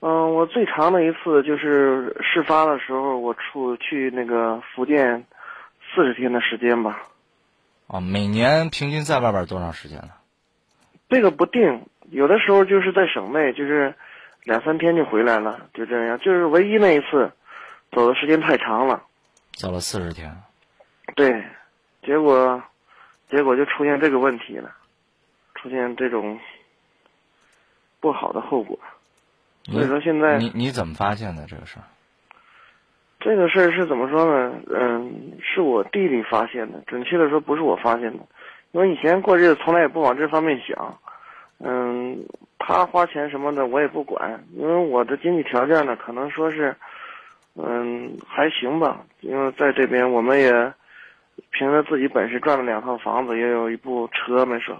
[0.00, 5.24] 嗯，我最长的一次就是事发的时候，我出去那个福建
[5.94, 7.00] 四十天的时间吧。
[7.86, 10.10] 哦，每年平均在外边多长时间呢？
[11.08, 13.94] 这个不定，有的时候就是在省内，就是
[14.44, 16.18] 两三天就回来了，就这样。
[16.18, 17.32] 就是唯一那一次，
[17.90, 19.02] 走的时间太长了。
[19.52, 20.36] 走了四十天。
[21.14, 21.42] 对，
[22.06, 22.62] 结果，
[23.28, 24.70] 结果就出现这个问题了，
[25.56, 26.38] 出现这种
[28.00, 28.78] 不好的后果。
[29.64, 31.84] 所以说现在你你怎么发现的这个事儿？
[33.18, 34.54] 这个事儿是怎么说呢？
[34.72, 38.22] 嗯，是我弟弟发现的，准确的说不是我发现的，
[38.70, 40.96] 因为以前过日子从来也不往这方面想。
[41.58, 42.24] 嗯，
[42.58, 46.76] 他花钱什么的我也不管，因为我的经济条件呢，可能说是，
[47.54, 49.00] 嗯，还行吧。
[49.20, 50.52] 因为在这边我们也
[51.50, 54.76] 凭着自己本事赚了两套房子，也有一部车没说。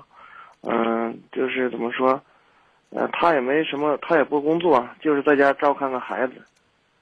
[0.63, 2.21] 嗯，就是怎么说？
[2.91, 6.35] 呃，他也没什么，他也不工作，就是在家照看个孩子。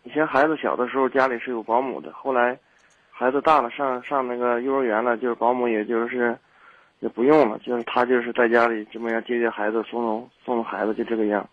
[0.03, 2.59] 以前孩子小的时候家里是有保姆的，后来
[3.11, 6.37] 孩子大了上上那个幼儿园了，就是保姆也就是
[7.01, 11.47] 也不用了，就是他就是在家里这么样接接孩子，送送送送孩子，就这个样。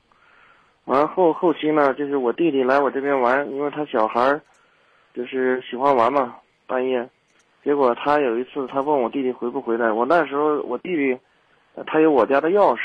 [0.85, 4.39] 完后后期呢，就是我弟弟来我这边玩，因为他小孩
[5.13, 6.35] 就是喜欢玩嘛，
[6.65, 7.07] 半夜，
[7.63, 11.19] 结果他有一次他问我弟弟回不回来，我那时候我弟弟
[11.85, 12.79] 他有我家的钥匙。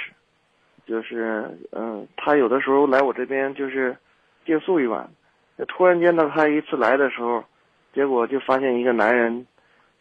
[0.86, 3.96] 就是嗯，他有的时候来我这边就是
[4.44, 5.10] 借宿一晚，
[5.66, 7.42] 突然间呢，他一次来的时候，
[7.92, 9.48] 结果就发现一个男人，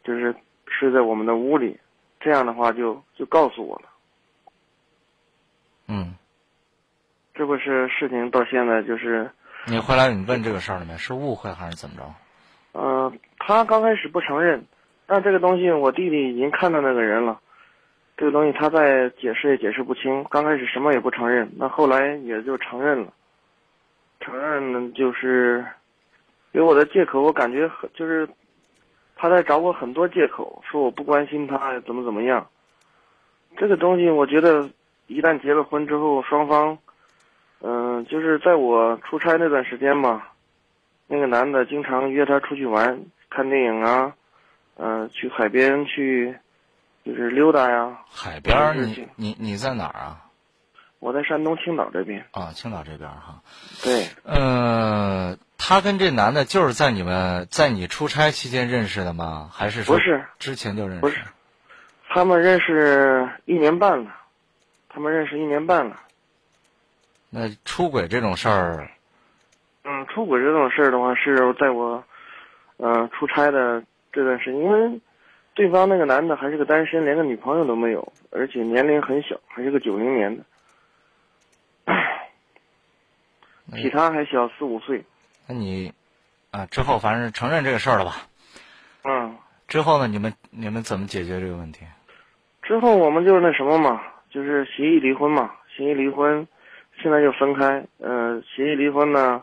[0.04, 0.36] 就是
[0.68, 1.80] 睡在我们的屋里，
[2.20, 3.90] 这样的话就就告诉我了。
[5.88, 6.14] 嗯，
[7.34, 9.28] 这不是事情到现在就是。
[9.66, 10.96] 你后来你问这个事儿了没？
[10.98, 12.04] 是误会还是怎么着？
[12.78, 14.66] 嗯、呃，他刚开始不承认，
[15.08, 17.40] 但这个东西我弟弟已经看到那个人了。
[18.18, 23.08] 这个东西他再解释也解释不清，刚开始什么也不承认，那后来也就承认了。
[24.22, 25.66] 承认呢，就是
[26.54, 28.28] 给我的借口，我感觉很就是
[29.16, 32.48] 他在找我很多借口，说我不关心他，怎么怎么样。
[33.58, 34.70] 这个东西，我觉得
[35.08, 36.78] 一旦结了婚之后，双方，
[37.62, 40.24] 嗯、就是在我出差那段时间嘛，
[41.08, 44.14] 那个男的经常约她出去玩，看电影啊，
[44.78, 46.38] 嗯、呃，去海边去。
[47.06, 50.26] 就是溜达呀，海边，你你你在哪儿啊？
[50.98, 52.26] 我在山东青岛这边。
[52.32, 53.44] 啊，青岛这边哈。
[53.84, 54.08] 对。
[54.24, 59.52] 呃，他跟这男的就是在你们在你出差期间认识的吗？
[59.54, 61.02] 还是说不是之前就认识？
[61.02, 61.20] 不是，
[62.10, 64.12] 他们认识一年半了，
[64.90, 66.00] 他们认识一年半了。
[67.30, 68.90] 那出轨这种事儿，
[69.86, 72.04] 嗯，出轨这种事儿的话，是在我，
[72.78, 75.00] 呃，出差的这段时间，因为。
[75.54, 80.44] 对方那个男的还是个单身，连个女朋友都没有，而且年龄很小，还是个九零年的，
[83.72, 85.06] 比他还小四五岁。
[85.48, 85.94] 那你
[86.52, 88.18] 啊，之后反正承认这个事儿了吧？
[89.06, 89.38] 嗯。
[89.70, 90.10] 之后呢？
[90.10, 91.86] 你们你们怎么解决这个问题？
[92.62, 96.46] 之后我们就是那什么嘛，就是协议离婚嘛，协议离婚，
[97.02, 97.82] 现在就分开。
[98.00, 99.42] 嗯、呃，协议离婚呢，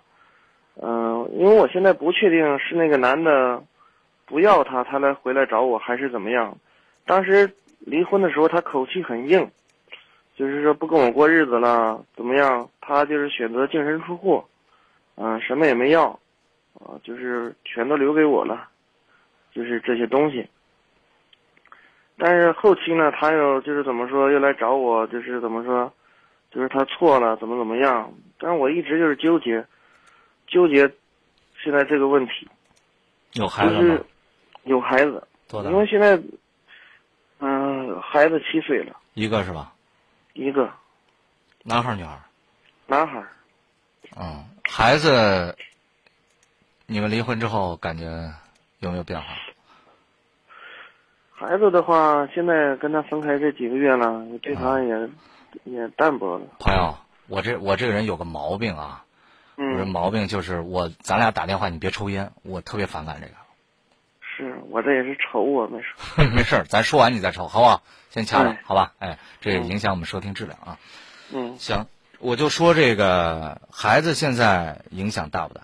[0.80, 3.62] 嗯、因为我现在不确定是那个男的。
[4.24, 6.56] 不要他，他来回来找我还是怎么样？
[7.04, 9.50] 当时离婚的时候，他口气很硬，
[10.36, 12.70] 就是说不跟我过日子了，怎么样？
[12.80, 14.42] 他就是选择净身出户，
[15.16, 16.18] 嗯、什么也没要，
[16.74, 18.68] 啊、就是全都留给我了，
[19.52, 20.48] 就是这些东西。
[22.16, 25.92] 但是后期呢，他又就是怎么说，又来找我，就是怎么说，
[26.50, 28.10] 就是他错了，怎么怎么样？
[28.38, 29.66] 但是我一直就是纠结，
[30.52, 30.88] 纠结
[31.64, 32.46] 现在这个问题。
[33.32, 33.98] 有孩子吗？
[34.64, 35.70] 有孩子，多大？
[35.70, 36.14] 因为现在，
[37.38, 39.72] 嗯、呃，孩子七岁了，一个是吧？
[40.34, 40.70] 一个，
[41.64, 42.20] 男孩女孩？
[42.86, 43.24] 男孩。
[44.16, 45.56] 嗯，孩子，
[46.86, 48.30] 你们离婚之后感觉
[48.80, 49.26] 有没有变化？
[51.32, 55.10] 孩子的话，现在跟他分开这几个月了，对他也、
[55.64, 56.46] 也淡薄了。
[56.60, 56.94] 朋友，
[57.26, 59.04] 我这我这个人有个毛病啊，
[59.56, 63.32] 我这毛病就是我咱俩打电话你别抽烟，我特别反感这个。
[64.20, 65.86] 是我这也是愁我，没事。
[66.34, 67.82] 没事儿，咱说完你再抽，好不好？
[68.08, 68.92] 先掐了，哎好吧？
[68.98, 70.78] 哎，这也影响我们收听质量啊。
[71.34, 71.86] 嗯，行，
[72.18, 75.62] 我就说这个孩子现在影响大不大？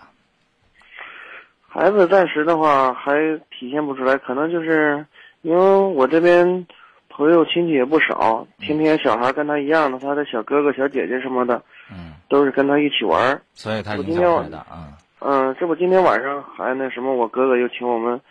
[1.67, 5.05] 孩子暂时的话还体现不出来，可能就是
[5.41, 6.65] 因为我这边
[7.09, 13.41] 朋友亲戚也不少，天天小孩跟他一样的，他的小哥哥小姐姐什么的，嗯，都是跟他一起玩儿。
[13.53, 14.97] 所以他影响太大啊。
[15.19, 18.21] 嗯，这不今天晚上还那什么，我哥哥又请我们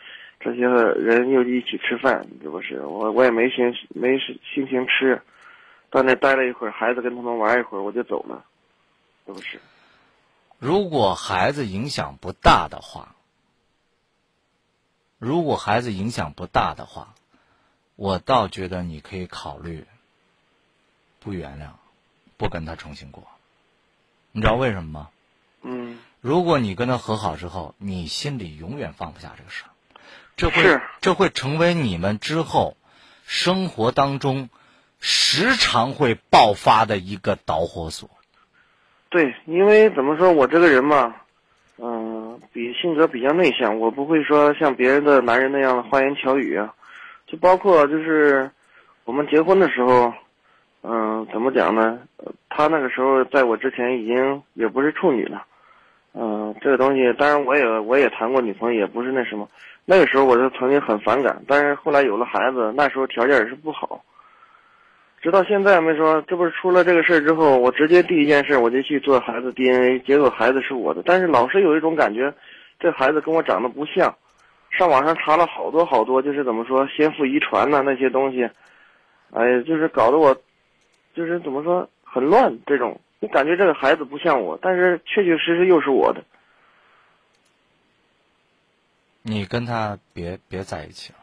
[0.40, 5.20] 这些人又一起吃饭，这不是我我也没心没心情吃，
[5.90, 8.44] 到那待了一会儿，孩子跟他们玩一会儿，我就走了，
[9.26, 9.60] 这不是。
[10.58, 13.14] 如果孩子影响不大的话，
[15.18, 17.14] 如果孩子影响不大的话，
[17.96, 19.84] 我倒觉得你可以考虑
[21.20, 21.70] 不原谅，
[22.36, 23.24] 不跟他重新过。
[24.32, 25.08] 你知道为什么吗？
[25.62, 29.70] 嗯，如果你跟他和好之后，你心里永远放不下这个事儿，
[30.36, 32.76] 这会这会成为你们之后
[33.26, 34.48] 生活当中
[35.00, 38.10] 时常会爆发的一个导火索。
[39.10, 41.16] 对，因为怎么说，我这个人嘛，
[41.78, 46.74] 嗯、比性格比较内向，我不会说像别人的男人那样的花言巧语啊，
[47.26, 48.50] 就包括就是
[49.04, 50.12] 我们结婚的时候，
[50.82, 51.98] 嗯、怎么讲呢？
[52.18, 55.44] 呃他那个时候在我之前已经也不是处女了，
[56.14, 59.48] 嗯、这个东西，当然我也我也谈过女朋友，也不是那什么，
[59.84, 64.02] 那个时候我就曾经很反感，但是后来有了孩子，那时候条件也是不好。
[65.20, 72.32] 直到现在没说，这不是出了这个事儿之后，我直接第一件事我就去做孩子 DNA，结果孩子是我的，但是老是有一种感觉，
[72.80, 74.14] 这孩子跟我长得不像。
[74.70, 78.48] 上网上查了好多好多，就是怎么说先父遗传呐、那些东西，
[79.32, 80.36] 哎呀，就是搞得我，
[81.18, 86.22] 就是怎么说很乱这种，你感觉这个孩子不像我，但是确确实实又是我的。
[89.22, 91.18] 你跟他别别在一起了。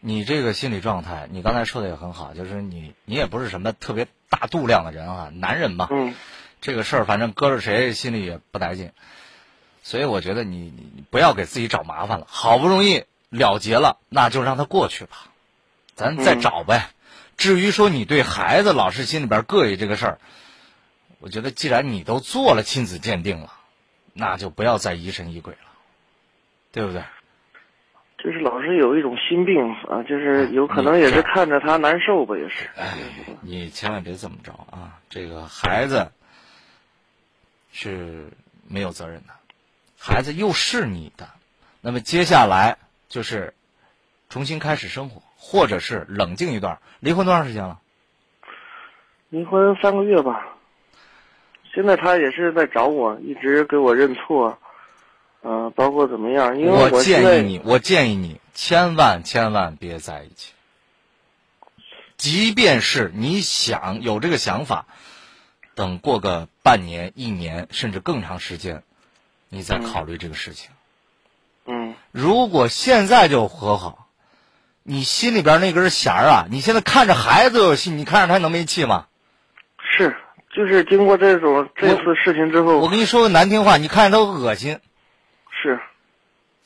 [0.00, 6.12] 你这个心理状态，你刚才说的也很好，就是你你也不是什么特别大度量的人啊，男人嘛，嗯，
[6.60, 8.90] 这个事儿反正搁着谁心里也不带劲，
[9.84, 15.28] 所以我觉得你你你不要给自己找麻烦了，好不容易了结了，那就让他过去吧，
[15.94, 16.88] 咱再找呗。
[17.40, 20.18] 至于说你对孩子老是心里边膈应这个事儿，
[21.20, 23.54] 我觉得既然你都做了亲子鉴定了，
[24.12, 25.72] 那就不要再疑神疑鬼了，
[26.70, 27.02] 对不对？
[28.22, 32.68] 就是老是有一种心病啊，就是有可能也是看着他难受吧，也是。
[32.76, 32.98] 哎，
[33.40, 35.00] 你千万别这么着啊！
[35.08, 36.12] 这个孩子
[37.72, 38.30] 是
[38.68, 39.32] 没有责任的，
[39.98, 41.30] 孩子又是你的，
[41.80, 42.76] 那么接下来
[43.08, 43.54] 就是
[44.28, 46.78] 重新开始生活，或者是冷静一段。
[47.00, 47.80] 离婚多长时间了？
[49.30, 50.46] 离婚三个月吧。
[51.74, 54.58] 现在他也是在找我，一直给我认错，
[55.40, 56.58] 呃，包括怎么样？
[56.58, 60.52] 因为我建议你，我建议你千万千万别在一起。
[62.16, 64.84] 即便是你想有这个想法，
[65.74, 68.82] 等过个半年、一年，甚至更长时间，
[69.48, 70.70] 你再考虑这个事情。
[71.66, 73.99] 嗯，如果现在就和好，
[74.90, 79.06] 你心里边那根弦儿啊，你现在看着孩子有气，你看着他能没气吗？
[79.78, 80.16] 是，
[80.52, 84.80] 就是经过这种这次事情之后，我跟你说个难听话，你看着他恶心。
[85.62, 85.78] 是，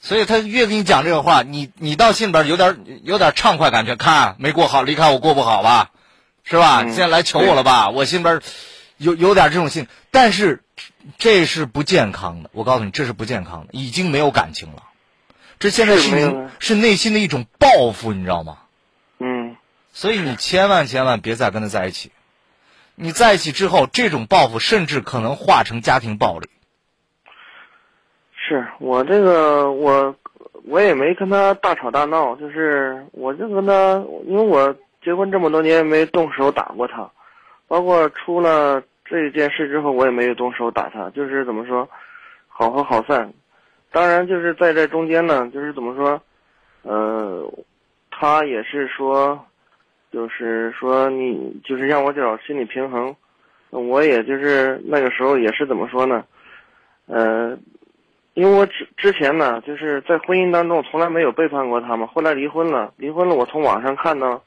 [0.00, 5.90] 所以他越跟你讲这个话，你你到心里边有点有点畅快感觉，看没过好，离开我过不好吧，
[6.44, 6.80] 是吧？
[6.84, 7.90] 嗯现在来求我了吧？
[7.90, 8.40] 我心里边
[8.96, 10.64] 有有点这种心，但是
[11.18, 12.48] 这是不健康的。
[12.54, 14.82] 我告诉你，这是不健康的，已经没有感情了。
[15.59, 18.59] 这现在是是内心的一种报复，你知道吗？
[19.18, 19.57] 嗯，
[19.92, 22.11] 所以你千万千万别再跟他在一起。
[22.96, 26.48] 你在一起之后，这种报复甚至可能化成家庭暴力。
[28.36, 30.14] 是我这个我
[30.64, 37.11] 我也没跟他大吵大闹，就是我就跟他，因为我结婚这么多年没动手打过他，
[37.66, 41.88] 包括出了这件事之后，我也没有动手打他，就是怎么说，
[42.48, 43.32] 好合好散。
[43.95, 46.20] 当然，就是在这中间呢，就是怎么说，
[46.82, 47.49] 呃，
[48.11, 49.47] 他也是说，
[50.11, 53.14] 就是说你就是让我找心理平衡，
[53.70, 56.24] 我也就是那个时候也是怎么说呢，
[57.07, 57.57] 呃。
[58.36, 64.42] 因为我之之前呢，就是在婚姻当中从来没有背叛过他们，后来离婚了，离婚了，我从网上看到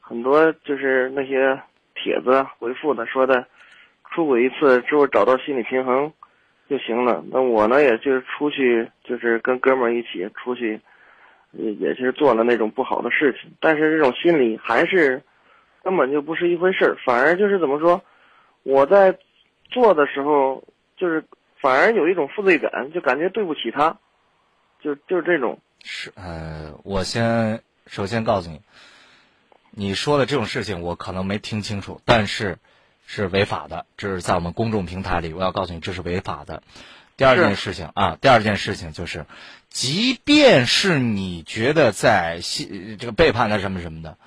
[0.00, 1.60] 很多就是那些
[1.96, 3.44] 帖子回复的说的，
[4.12, 6.12] 出轨一次之后找到心理平衡
[6.68, 7.24] 就行了。
[7.30, 10.80] 那我呢，也就是出去，就是跟哥们儿一起出去，
[11.52, 15.22] 也也是做了那种不好的事情，但是这种心理还是
[15.82, 18.02] 根本就不是一回事儿，反而就是怎么说，
[18.62, 19.18] 我在
[19.68, 20.64] 做的时候，
[20.96, 21.24] 就是
[21.60, 23.98] 反而有一种负罪感，就感觉对不起他，
[24.80, 25.58] 就就是这种。
[25.82, 28.62] 是呃，我先首先告诉你，
[29.70, 32.56] 你说的这种事情我可能没听清楚，但是
[33.06, 36.62] 是违法的，这是在我们公众平台里，我要告诉你这是违法的。
[37.16, 39.26] 第二件事情啊，第二件事情就是，
[39.68, 44.18] 即便是你觉得在心这个背叛他什么什么的，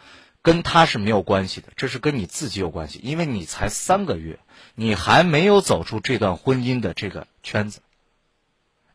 [0.42, 4.40] 跟他是没有关系的，这是跟你自己有关系，因为你才三个月，
[4.74, 7.82] 你还没有走出这段婚姻的这个圈子，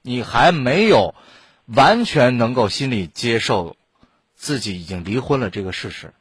[0.00, 1.14] 你还没有
[1.66, 3.76] 完全能够心里接受
[4.34, 6.14] 自己已经离婚了这个事实。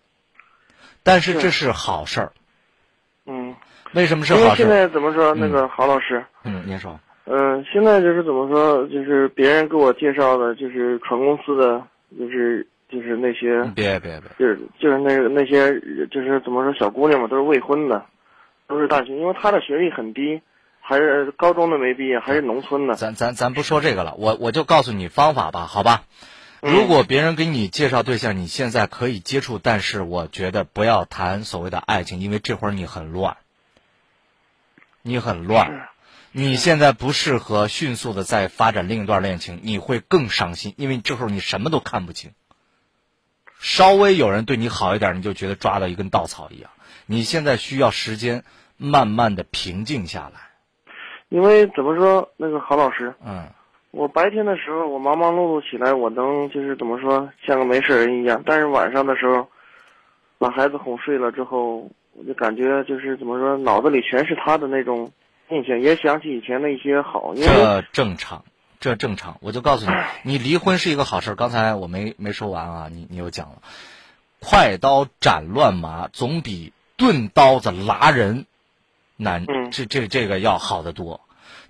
[1.04, 2.34] 但是这是好事儿，
[3.26, 3.56] 嗯，
[3.94, 4.68] 为什么是因为好事儿？
[4.68, 5.34] 现在怎么说？
[5.36, 8.88] 那个郝老师，嗯，您说，嗯，现在就是怎么说？
[8.88, 11.82] 就是别人给我介绍的，就是船公司的，
[12.18, 16.74] 就是就是那些，别别别，就是就是那个那些，就是怎么说？
[16.74, 18.04] 小姑娘嘛，都是未婚的，
[18.68, 20.42] 都是大学，因为她的学历很低，
[20.82, 22.96] 还是高中的没毕业，还是农村的。
[22.96, 26.04] 咱咱咱不说这个了，我我就告诉你方法吧，好吧？
[26.62, 33.38] 嗯如果别人给你介绍对象，你现在可以接触，但是我觉得不要谈所谓的爱情，因为这会儿你很乱，
[35.02, 35.90] 你很乱，
[36.32, 42.32] 你现在不适合迅速的再发展另一段恋情，你会更伤心，因为这时候你什么都看不清。
[43.60, 46.70] 稍微有人对你好一点，你就觉得抓到一根稻草一样。
[47.06, 48.44] 你现在需要时间，
[48.78, 50.42] 慢慢的平静下来。
[51.30, 52.32] 因为怎么说？
[52.38, 53.52] 那个郝老师，嗯，
[53.92, 58.42] 我白天的时候我忙忙碌碌起来，我能就是怎么说，像个没事人一样。
[58.46, 59.48] 但是晚上的时候，
[60.38, 65.12] 把孩子哄睡了之后，我就感觉就是怎么说，脑子里全是他的那种
[65.50, 67.34] 印象，也想起以前的一些好。
[67.36, 68.46] 因为这正常，
[68.80, 69.38] 这正常。
[69.42, 71.36] 我就告诉你，你离婚是一个好事儿。
[71.36, 73.62] 刚才我没没说完啊，你你又讲了，
[74.40, 78.46] 快刀斩乱麻总比钝刀子剌人
[79.18, 81.20] 难，这这这个要好得多。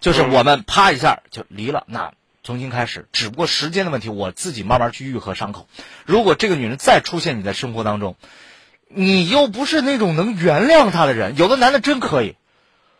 [0.01, 2.11] 就是我们啪一下就离了，那
[2.43, 5.69] 重新开始，只不过时间的问题，我自己慢慢去愈合伤口。
[6.05, 8.17] 如果这个女人再出现你在生活当中，
[8.89, 12.35] 你又不是那种能原谅她的人，有的男的真可以。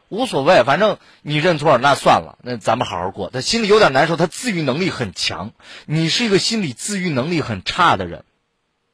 [0.10, 3.30] 无所谓，反正你认错那算了，那咱们好好过。
[3.30, 5.54] 他心里有点难受，他自愈能力很强，
[5.86, 8.26] 你是一个心理自愈能力很差的人，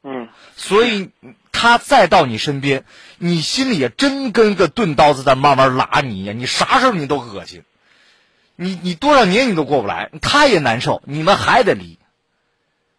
[0.04, 1.10] 嗯，所以
[1.50, 2.84] 他再到你身边，
[3.18, 7.64] 你心里也真跟个钝刀子在慢慢拉你一样，你啥时候你都恶心，
[8.60, 11.96] 你你多少年你都过不来，他也难受，你们还得离，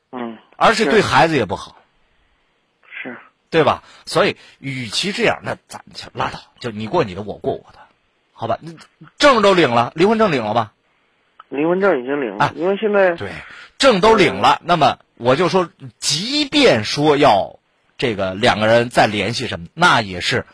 [0.09, 1.75] 嗯，而且对孩子也不好，
[3.03, 3.17] 是
[3.49, 3.83] 对吧？
[4.05, 7.79] 所以与其这样，那咱就拉倒，就你过你的，我过我的。
[8.31, 8.71] 好吧，那
[9.17, 10.71] 证都领了，离婚证领了吧？
[11.49, 13.29] 离婚证已经领了，因为现在对
[13.77, 17.59] 证都领了，那么我就说，即便说要
[17.97, 20.45] 这个两个人再联系什么，那也是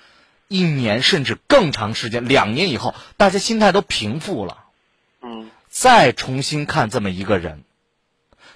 [0.48, 4.65] 一年甚至更长时间，两年以后，大家心态都平复了，
[5.26, 7.64] 嗯，再重新看这么一个人，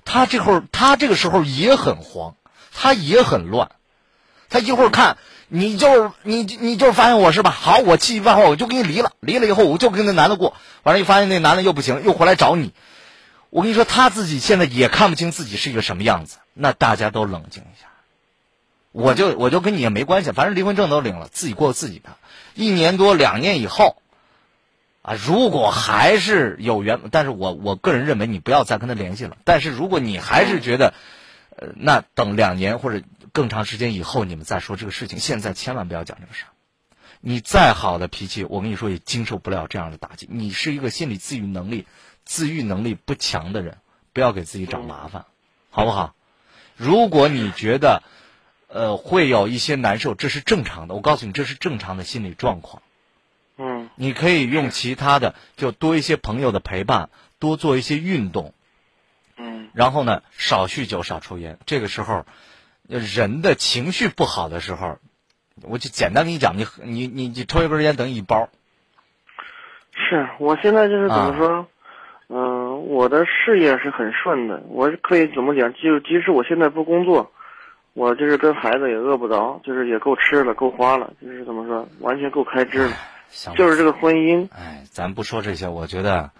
[0.06, 2.36] 他这会儿他这个时候也很慌，
[2.72, 3.72] 他也很乱，
[4.50, 5.18] 他一会儿看。
[5.52, 7.50] 你就是你，你就是发现我是吧？
[7.50, 9.14] 好，我气急败坏，我就跟你离了。
[9.20, 10.54] 离了以后，我就跟那男的过。
[10.84, 12.72] 完了，一发现那男的又不行，又回来找你。
[13.50, 16.38] 我跟你说，他自己现在也看不清自己是一个什么样子。
[16.54, 17.88] 那大家都冷静一下。
[18.92, 22.12] 我就我就跟你也没关系，反正离婚证都领了，自己过自己的。
[22.54, 24.00] 一年多两年以后，
[25.10, 29.38] 啊，如果还是有缘，但是我我个人认为你不要再跟他联系了。
[29.46, 30.94] 但是如果你还是觉得，
[31.56, 33.02] 呃，那等两年或者。
[33.32, 35.20] 更长时间以后，你们再说这个事情。
[35.20, 36.50] 现在千万不要讲这个事儿。
[37.22, 40.28] 你再好的脾气，我跟你说也经受不了这样的打击。
[40.32, 41.86] 你是一个心理自愈能力、
[42.26, 43.78] 自愈能力不强的人，
[44.14, 45.26] 不要给自己找麻烦，
[45.70, 46.16] 好不好？
[46.76, 48.02] 如果你觉得，
[48.68, 50.96] 呃，会有一些难受，这是正常的。
[50.96, 52.82] 我告诉你，这是正常的心理状况。
[53.60, 58.56] 嗯，你可以用其他的，就多一些朋友的陪伴，多做一些运动。
[59.38, 61.60] 嗯，然后呢，少酗酒，少抽烟。
[61.68, 62.26] 这个时候。
[62.92, 64.98] 人的情绪不好的时候，
[65.62, 68.50] 我就简单跟你讲，你你你你抽一根烟等于一包。
[69.94, 71.68] 是我现在就是怎么说，
[72.30, 75.72] 嗯、呃，我的事业是很顺的，我可以怎么讲？
[75.76, 77.32] 就即使我现在不工作，
[77.94, 82.98] 我就是跟孩子也饿不着，就是也够吃了，够花了，就是怎么说，完全够开支了。
[83.56, 84.50] 就是这个婚姻。
[84.52, 86.32] 哎，咱不说这些，我觉得，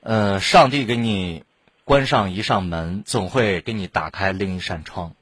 [0.00, 1.44] 呃，上帝给你
[1.84, 5.14] 关上一扇门，总会给你打开另一扇窗。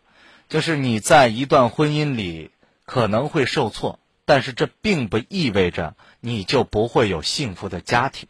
[0.49, 2.51] 就是你在一段婚姻里
[2.85, 8.29] 可能会受挫，但是这并不意味着你就不会有幸福的家庭。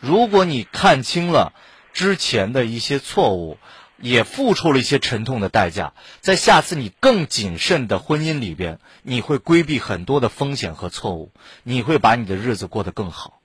[0.00, 1.52] 如果你看清了
[1.92, 3.58] 之前的一些错误，
[3.98, 11.32] 也付出了一些沉痛的代价，在下次你更谨慎的婚姻里边，你会规避很多的风险和错误，
[11.62, 13.40] 你会把你的日子过得更好。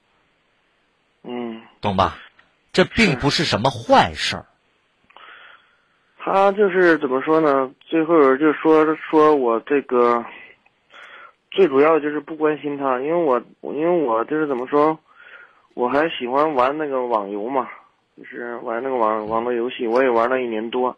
[1.23, 2.17] 嗯，懂吧？
[2.73, 4.45] 这并不是什么坏事儿。
[6.23, 7.71] 他就是怎么说呢？
[7.81, 10.23] 最后有人就说说我这个，
[11.49, 13.41] 最主要就是不关心他，因为我
[13.73, 14.99] 因为我就是怎么说，
[15.73, 17.67] 我还喜欢玩那个网游嘛，
[18.21, 20.95] 就是玩那个网网络游戏，我也玩了一年多，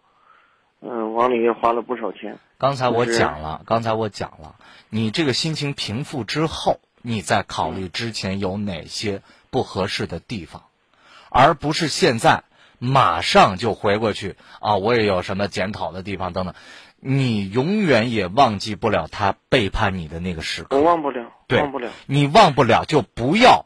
[0.81, 2.37] 嗯，往里也花了不少钱。
[2.57, 4.55] 刚才我讲了，刚才我讲了，
[4.89, 9.21] 你这个心情平复之后，你再考虑之前有哪些
[9.51, 10.63] 不合适的地方，
[11.29, 12.43] 而不是现在
[12.77, 14.75] 马上就回过去啊！
[14.75, 16.53] 我也有什么检讨的地方等等，
[16.99, 20.75] 你永远也忘记不了他背叛你的那个时刻。
[20.75, 21.89] 我忘不了，对忘不了。
[22.05, 23.65] 你忘不了就不要，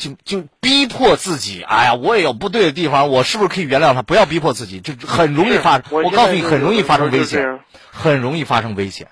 [0.00, 1.62] 就就逼迫自己。
[1.62, 4.00] 哎呀，我也有不对的地方，我是不是可以原谅他？
[4.02, 5.84] 不要逼迫自己，这很容易发生。
[5.90, 7.60] 我我告诉你，很容易发生危险
[7.92, 9.08] 很容易发生危险，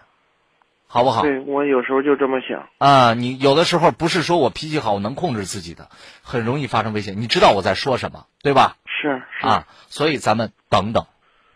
[0.87, 1.23] 好不好？
[1.23, 2.67] 对我有时候就这么想。
[2.79, 5.91] 啊，你有的时候不是说我脾气好，我能控制自己的，
[6.23, 7.21] 很容易发生危险。
[7.21, 8.77] 你知道我在说什么，对吧？
[8.87, 11.05] 是是啊，所以咱们等等，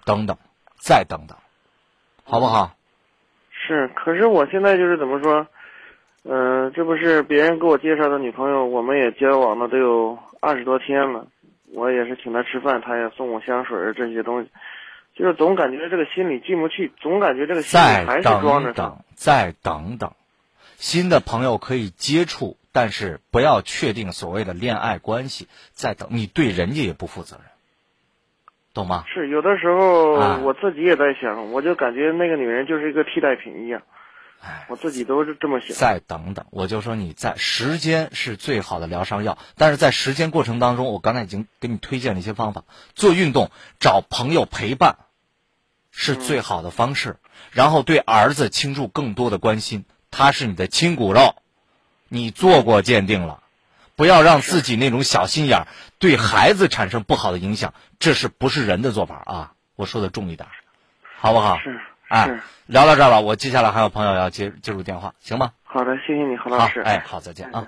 [0.05, 0.37] 等等，
[0.79, 1.39] 再等等，
[2.25, 2.77] 好不好？
[3.51, 5.47] 是，可是我现在就是怎么说，
[6.25, 11.27] 嗯、这不是别人给我介绍的女朋友，我们也交往了都有二十多天了，
[11.73, 14.49] 我也是请她吃饭，她也送我香水儿这些东西，
[15.17, 18.83] 就是总感觉这个心里进不去，总感觉这个心里还是装着她。
[18.83, 20.13] 等等，再等等，
[20.77, 25.49] 新的朋友可以接触，但是不要确定所谓的恋爱关系。
[25.73, 27.47] 再等，你对人家也不负责任，
[28.75, 29.05] 懂吗？
[29.13, 33.83] 是有的时候啊我自己也在想，我就感觉那个女人就是一个替代品一样，
[34.69, 35.77] 我自己都是这么想。
[35.77, 42.65] 再等等，我就说你在时间是最好的疗伤药，但是在时间过程当中，我刚才已经给你推荐了一些方法，
[42.95, 44.97] 做运动，找朋友陪伴，
[45.91, 47.19] 是最好的方式。
[47.51, 51.37] 然后对儿子倾注更多的关心，他是你的亲骨肉，
[52.09, 53.43] 你做过鉴定了，
[53.97, 55.69] 不要让自己那种小心眼儿
[55.99, 59.53] 对孩子产生不好的影响，这是不是人的做法啊？
[59.77, 60.49] 我说的重一点，
[61.17, 61.59] 好不好？
[61.59, 61.81] 是
[62.13, 65.53] 哎，聊到这儿吧，我接下来还有朋友要接接入电话，行吗？
[65.65, 67.67] 好的，谢谢你，何老师。，哎，好，再见啊。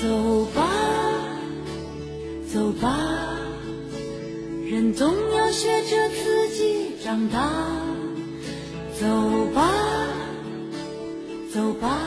[0.00, 0.62] 走吧，
[2.46, 2.96] 走吧，
[4.70, 7.50] 人总要学着自己长大。
[9.00, 9.06] 走
[9.52, 9.68] 吧，
[11.52, 11.98] 走吧，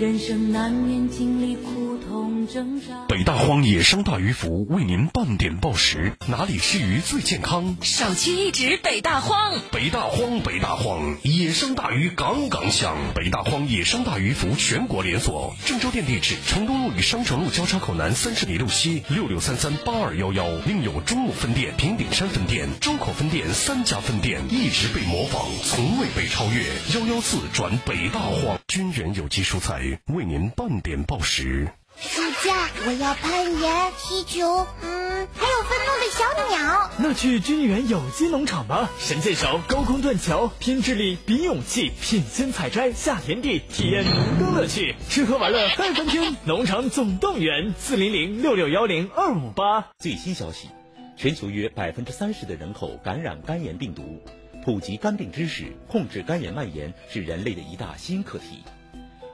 [0.00, 2.86] 人生难免经历苦痛挣扎。
[3.08, 7.76] 北大荒野生大鱼福为您半点报时，哪里吃鱼最健康？
[7.80, 9.60] 首屈一指北大荒。
[9.70, 12.96] 北大荒，北大荒，野生大鱼杠杠香。
[13.14, 26.64] 北大荒野生大鱼福全国连锁，郑州店地址：成东路与商城路交叉口南三十里路西六六三三八二幺幺，另有中牟分店、平顶山分店、周口分店三家分店，一直被模仿，从未被超越。
[26.98, 31.68] 幺幺四转北大荒，军源有机蔬菜为您半点报时。
[31.96, 36.90] 暑假我要攀岩、踢球，嗯，还有愤怒的小鸟。
[36.98, 46.34] 那去军源有机农场吧，神箭手、高空断桥，拼智力，比勇气，品鲜采摘，下田地，体验农耕乐趣，吃喝玩乐嗨翻天。
[46.44, 49.90] 农场总动员，四零零六六幺零二五八。
[49.98, 50.68] 最新消息，
[51.16, 54.20] 全球约百分之三十的人口感染肝炎病毒，
[54.64, 58.64] 普及肝病知识，控制肝炎蔓延是人类的一大新课题。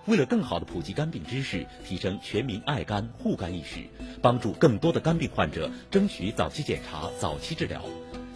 [0.07, 3.79] 为了更好地普及肝病知识，提升全民爱肝护肝意识，
[4.21, 7.85] 帮助更多的肝病患者争取早期检查、早期治疗，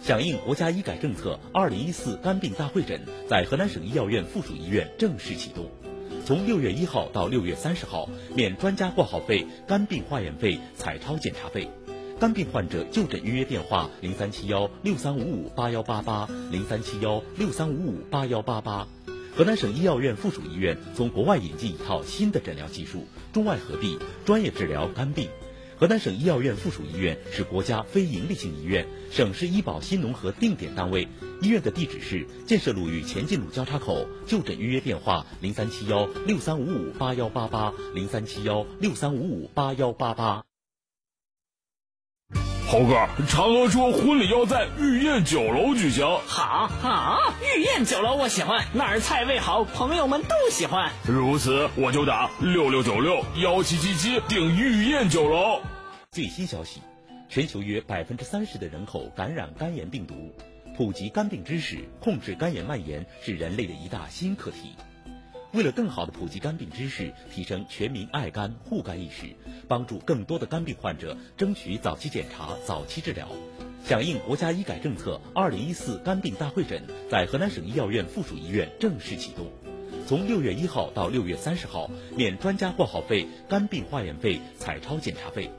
[0.01, 5.69] 响应国家医改政策，二零一四肝病大会诊在河南省医药院附属医院正式启动。
[6.25, 11.69] 从六月一号到六月三十号，免专家挂号费、肝病化验费、彩超检查费。
[12.17, 18.87] 肝病患者就诊预约电话：零三七幺六三五五八幺八八，零三七幺六三五五八幺八八。
[19.35, 25.27] 河南省医药院附属医院从国外引进一套新的诊疗技术，中外合璧，专业治疗肝病。
[25.77, 31.09] 河南省医药院附属医院是国家非营利性医院，省市医保新农合定点单位。
[31.41, 40.45] 医院的地址是建设路与前进路交叉口，就诊预约电话：零三七幺六三五五八幺八八，零三七幺六三五五八幺八八。
[42.67, 42.95] 猴哥，
[43.27, 46.03] 嫦娥说婚礼要在御宴酒楼举行。
[46.25, 50.91] 好好，御宴酒楼我喜欢，那儿菜味好，朋友们都喜欢。
[51.05, 55.61] 如此，我就打六六九六幺七七七订御宴酒楼。
[56.11, 56.81] 最新消息，
[57.29, 60.33] 全球约百分之三十的人口感染肝炎病毒，
[60.75, 64.75] 普及肝病知识，控制肝炎蔓延是人类的一大新课题。
[65.55, 69.33] 为了更好地普及肝病知识，提升全民爱肝护肝意识，
[69.69, 73.29] 帮助更多的肝病患者争取早期检查、早期治疗，
[73.85, 79.47] 响应国家医改政策，二零一四肝病大会诊在河南省医药院附属医院正式启动。
[80.05, 85.49] 从六月一号到六月三十号，免专家挂号费、肝病化验费、彩超检查费。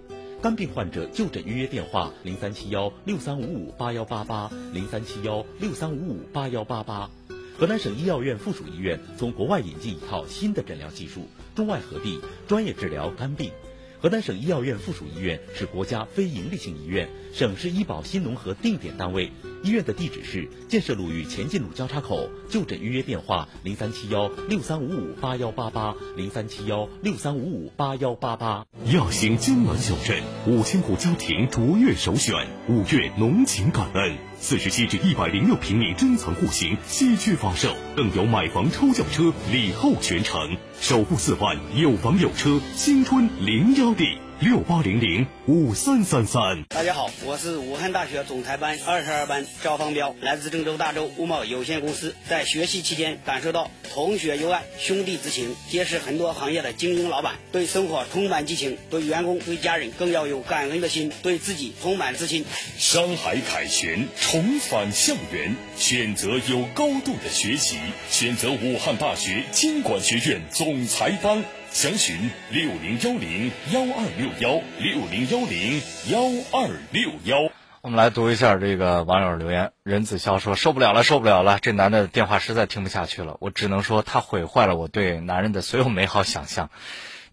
[0.43, 7.10] 肝病患者就诊预约电话：零三七幺六三五五八幺八八，零三七幺六三五五八幺八八。
[7.58, 13.50] 河南省医药院附属医院从国外引进一套新的诊疗技术，中外合璧，专业治疗肝病。
[13.98, 19.32] 河南省医药院附属医院是国家非营利性医院，省市医保新农合定点单位。
[19.66, 22.30] 医院的地址是建设路与前进路交叉口。
[22.48, 28.64] 就诊预约电话：零三七幺六三五五八幺八八，零三七幺六三五五八幺八八。
[28.93, 44.26] 亚星江南小镇，五千户家庭卓越首选，五月浓情感恩，四十七至一百零六平米珍藏户型稀缺发售，更有买房抽轿车礼后全程，首付四万有房有车，新春零幺地。
[44.38, 46.62] 六八零零五三三三。
[46.64, 52.14] 大家好，我是武汉大学总裁班二十二班赵方彪，来自郑州大洲物贸有限公司。
[52.28, 62.44] 在学习期间，感受到同学友爱、兄弟之情，结识很多行业的精英老板，对生活充满激情，对员工、对家人更要有感恩的心，对自己充满自信。
[62.76, 67.78] 山海凯旋，重返校园，选择有高度的学习，
[68.10, 71.42] 选择武汉大学经管学院总裁班。
[71.77, 76.20] 详询六零幺零幺二六幺六零幺零幺
[76.51, 77.53] 二六幺。
[77.82, 79.73] 我们来读一下这个网友留言。
[79.82, 81.59] 任子潇说：“受不了了，受不了了！
[81.61, 86.70] 这男的电话实在听不下去了，我只能说他毁坏了我对男人的所有美好想象。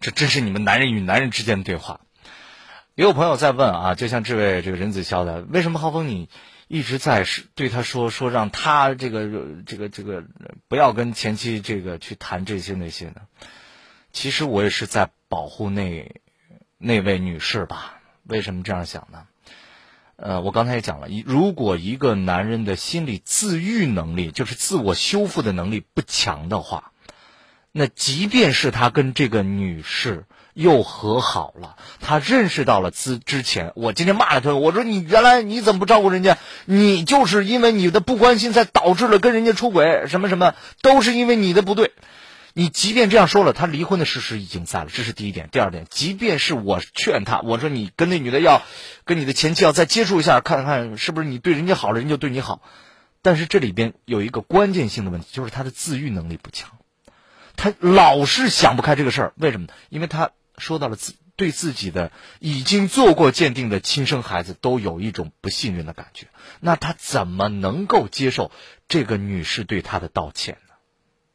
[0.00, 2.00] 这真是你们男人与男人之间的对话。”
[2.96, 6.28] 也有朋友在问啊，就像这位这个任子潇的，为什么浩峰你
[6.68, 9.26] 一直在对他说说让他这个
[9.64, 10.22] 这个这个
[10.68, 13.22] 不要跟前妻这个去谈这些那些呢？
[14.14, 16.10] 其实我也是在保护那
[16.78, 18.00] 那位女士吧？
[18.22, 19.24] 为什么这样想呢？
[20.16, 26.92] 呃，我刚才也讲了，如果一个男人的心理自愈能力，就是自我修复的能力不强的话，
[27.72, 36.38] 那即便是他跟这个女士又和好了，他认识到了之之前，我今天骂了他，我说你原来你怎么不照顾人家？
[36.66, 41.90] 你就是因为你的不关心，才导致了跟人家出轨，什么什么都是因为你的不对。
[42.56, 45.48] 你即便这样说了，他离婚的事实已经在了，这是第一点。
[45.50, 48.62] 第二点，即便是我劝他，我说你跟那女的要，
[49.04, 52.62] 跟你的前妻要再接触一下，看看是不是你对人家好了，人家就对你好。
[53.22, 56.70] 但是这里边有一个关键性的问题，就是他的自愈能力不强，
[57.56, 59.32] 他老是想不开这个事儿。
[59.36, 59.66] 为什么？
[59.88, 66.28] 因为他说到了自对自己的已经做过鉴定的亲生孩子都有一种不信任的感觉，
[66.60, 68.52] 那他怎么能够接受
[68.86, 70.74] 这个女士对他的道歉呢？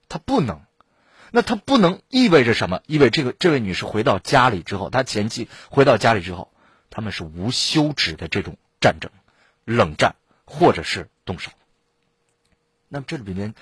[0.07, 0.61] 他不能。
[1.31, 2.81] 那他不能意味着什么？
[2.87, 6.51] 意味这个这位女士回到家里之后，她前妻回到家里之后，
[6.89, 9.11] 他们是无休止的这种战争、
[9.63, 10.15] 冷战，
[10.45, 11.51] 或者是动手。
[12.87, 13.53] 那么这里边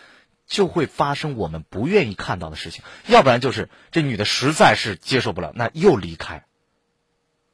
[0.45, 6.45] 就会发生我们不愿意看到的事情，要不然就是这女的实在是接受不了，那又离开，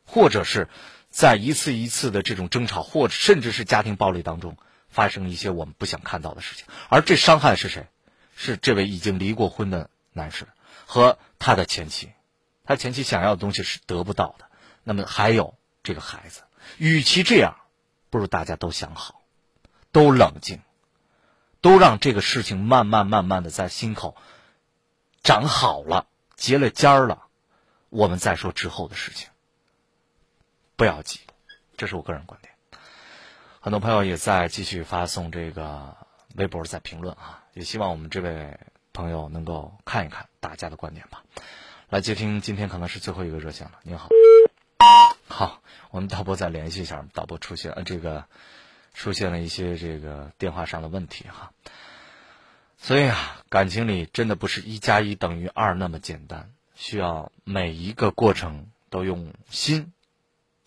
[0.06, 0.70] 或者是
[1.10, 4.58] 在一次一次的这种争吵，或甚至是家庭暴力当中
[4.90, 7.88] 发生一些我们不想看到的事情，而这伤害是谁？
[8.36, 9.90] 是这位已经离过婚的。
[10.14, 10.48] 男士
[10.86, 12.12] 和他的前妻，
[12.64, 14.46] 他前妻想要的东西是得不到的。
[14.84, 16.44] 那么还有这个孩子，
[16.78, 17.58] 与其这样，
[18.10, 19.22] 不如大家都想好，
[19.92, 20.62] 都冷静，
[21.62, 24.16] 都让这个事情慢慢慢慢的在心口
[25.24, 27.28] 长好了，结了尖儿了，
[27.90, 29.30] 我们再说之后的事情。
[30.76, 31.22] 不要急，
[31.78, 32.54] 这是我个人观点。
[33.62, 35.96] 很多朋友也在继续发送这个
[36.36, 38.60] 微博，在评论啊，也希望我们这位。
[38.94, 41.24] 朋友能够看一看大家的观点吧。
[41.90, 43.74] 来接听，今天可能是最后一个热线了。
[43.84, 44.10] 您好，
[45.28, 45.62] 好，
[45.92, 47.06] 我们导播再联系一下。
[47.14, 48.26] 导播出现呃，这个
[48.94, 51.52] 出现了一些这个电话上的问题哈。
[52.78, 59.94] 所以啊，感情里真的不是一加一等于二那么简单，需要每一个过程都用心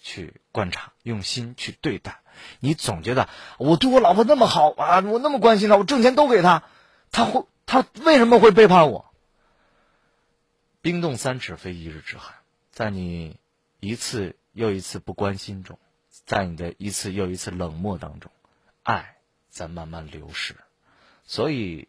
[0.01, 2.21] 去观察，用心去对待。
[2.61, 3.29] 你总觉得
[3.59, 6.63] 我对我老婆那么好啊，我那么关心她，我挣钱都给她，
[7.11, 7.47] 她会。
[7.67, 9.13] 他为什么会背叛我？
[10.81, 12.37] 冰冻三尺非一日之寒，
[12.71, 13.39] 在你
[13.81, 15.79] 一次又一次不关心中，
[16.09, 18.31] 在你的一次又一次冷漠当中，
[18.85, 19.17] 爱
[19.51, 20.55] 在慢慢流失。
[21.25, 21.89] 所以，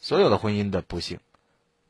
[0.00, 1.20] 所有的婚姻的不幸，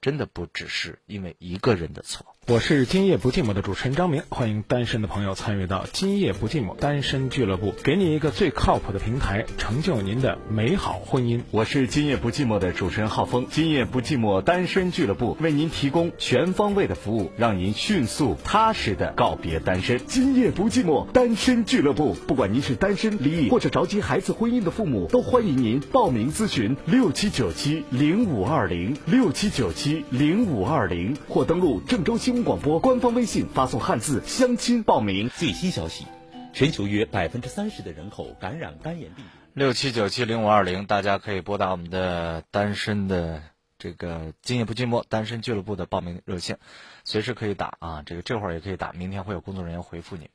[0.01, 2.35] 真的不只是因为一个人的错。
[2.49, 11.43] 我是今夜不寂寞的主持人张明，欢迎单身的朋友参与到今夜不寂寞单身俱乐部，给你一个最靠谱的平台，成就您的美好婚姻。
[11.53, 20.01] 我是今夜不寂寞的主持人浩峰，今夜不寂寞单身俱乐部为您提供全方位的服务，让您迅速踏实的告别单身。
[20.09, 35.29] 今夜不寂寞单身俱乐部，不管您是单身、离异或者着急孩子婚姻的父母，都欢迎您报名咨询六七九七零五二零六七九七零五二零，或登录郑州新闻广播官方微信，发送汉字“相亲”报名。
[35.29, 36.07] 最新消息，
[36.55, 39.31] 全球约百分之三十的人口感染肝炎病毒。
[39.53, 43.43] 六七九七零五二零，大家可以拨打我们的单身的
[43.77, 46.59] 这个今夜不寂寞单身俱乐部的报名热线，
[47.05, 50.31] 随时可以打啊，这个这会儿也可以打，明天会有工作人员回复你。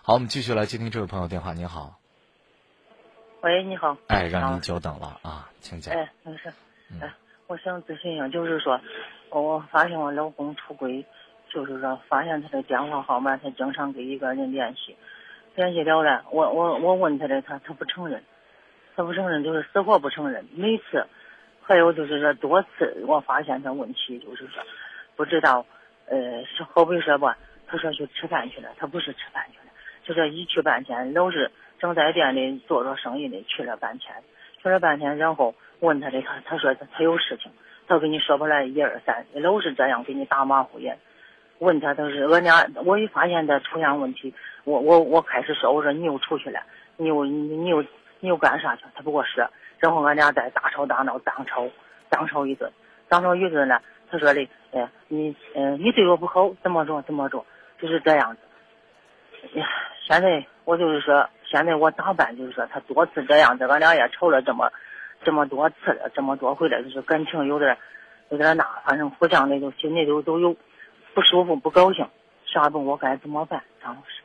[0.00, 1.52] 好，我们继续来接听这位朋友电话。
[1.52, 2.00] 您好，
[3.42, 3.98] 喂，你好。
[4.06, 5.94] 哎，让您久等了啊，请讲。
[5.94, 6.50] 哎，没事。
[7.02, 7.14] 哎，
[7.48, 8.80] 我想咨询一下，就是说，
[9.28, 11.04] 我发现我老公出轨，
[11.54, 14.96] 就是说发现他的电话号码，他经常跟一个人联系，
[15.54, 18.24] 联系了了，我我我问他的，他他不承认，
[18.96, 20.44] 他不承认，就是死活不承认。
[20.52, 21.06] 每次，
[21.62, 24.64] 还有就是说多次，我发现他问题就是说，
[25.14, 25.64] 不知道，
[26.08, 29.72] 呃，是好比说吧，他说去吃饭去了，他不是吃饭去了，
[30.02, 34.12] 就这一去半天，老是正在店里做着生意呢，去了半天，
[34.60, 37.52] 去了半天，然后问他的，他他说他他有事情，
[37.86, 40.98] 他跟你说不来一二三，老是这样给你打马虎眼。
[41.64, 44.34] 问他都是俺俩，我一发现他出现问题，
[44.64, 46.60] 我我我开始说，我说你又出去了，
[46.98, 47.82] 你又你你又
[48.20, 48.84] 你又干啥去？
[48.94, 51.66] 他不给我说，然后俺俩再大吵大闹，当吵
[52.10, 52.70] 当吵一顿，
[53.08, 53.80] 当吵一顿呢，
[54.10, 57.44] 他说的，哎，你嗯、你对我不好，怎么着怎么着，
[57.80, 59.58] 就是这样子。
[59.58, 59.66] 呀，
[60.06, 62.36] 现在我就是说，现在我咋办？
[62.36, 64.70] 就是说他多次这样子，俺俩也吵了这么
[65.24, 67.76] 这么多次了，这么多回了，就是感情有点
[68.28, 70.54] 有点那，反正互相的都心里都都有。
[71.14, 72.08] 不舒服，不高兴，
[72.44, 73.62] 啥问我该怎么办？
[73.80, 74.22] 张老师，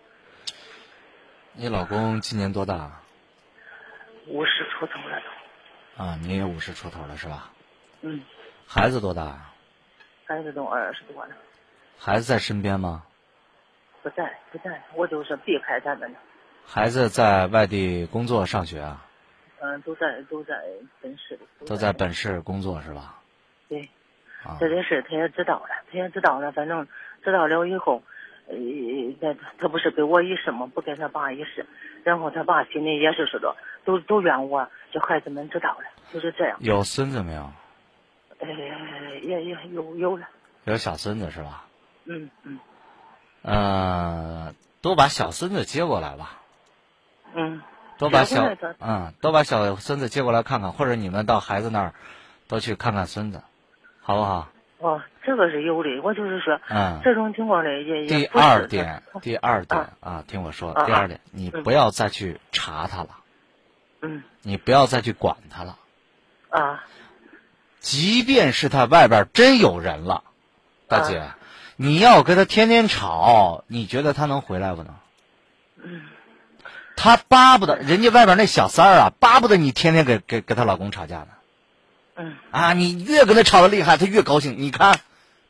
[1.54, 3.00] 你老公今年多大？
[4.28, 5.22] 五十出头了
[5.98, 6.04] 都。
[6.04, 7.52] 啊，你也五十出头了是吧？
[8.02, 8.22] 嗯。
[8.66, 9.52] 孩子多大？
[10.26, 11.32] 孩子都二十多了。
[11.98, 13.04] 孩子在身边吗？
[14.02, 16.18] 不在，不在，我就是避开他们呢。
[16.66, 19.06] 孩子在外地工作上学啊？
[19.60, 20.56] 嗯，都在都在
[21.02, 21.38] 本市。
[21.66, 23.22] 都在本市工作是吧？
[23.68, 23.90] 对。
[24.60, 26.52] 这件事他也知道了，他也知道了。
[26.52, 26.88] 反正
[27.24, 28.04] 知道了以后，
[28.48, 28.56] 呃，
[29.20, 30.70] 那他不是给我一试吗？
[30.74, 31.66] 不给他爸一试，
[32.04, 33.56] 然后他爸心里也是说的，
[33.86, 36.58] 都都怨我，这孩子们知道了，就是这样。
[36.62, 37.52] 有孙子没有？
[38.40, 38.48] 呃，
[39.22, 40.28] 也也有有了。
[40.64, 41.66] 有小孙子是吧？
[42.06, 42.60] 嗯嗯。
[43.42, 46.40] 呃，都把小孙子接过来吧。
[47.34, 47.62] 嗯。
[47.98, 51.94] 都把小嗯，都把小孙子接过来看看，或者你们到孩子那儿，
[52.48, 53.42] 都去看看孙子。
[54.10, 54.50] 好不好？
[54.80, 56.02] 哦，这个是有的。
[56.02, 63.10] 我就是说，嗯，这种情况呢，也第二点，第二点啊，听我说，第二点，你不要再去查他了，
[64.02, 65.78] 嗯，你不要再去管他了，
[66.50, 66.84] 啊，
[67.78, 70.24] 即便是他外边真有人了，
[70.88, 71.22] 大姐，
[71.76, 74.96] 你要跟他天天吵，你觉得他能回来不能？
[75.84, 76.02] 嗯，
[76.96, 81.28] 他巴不得人家外边那小三儿啊，巴不得你天天给给跟她老公吵架呢。
[82.20, 84.56] 嗯啊，你越跟他吵得厉害，他越高兴。
[84.58, 85.00] 你看，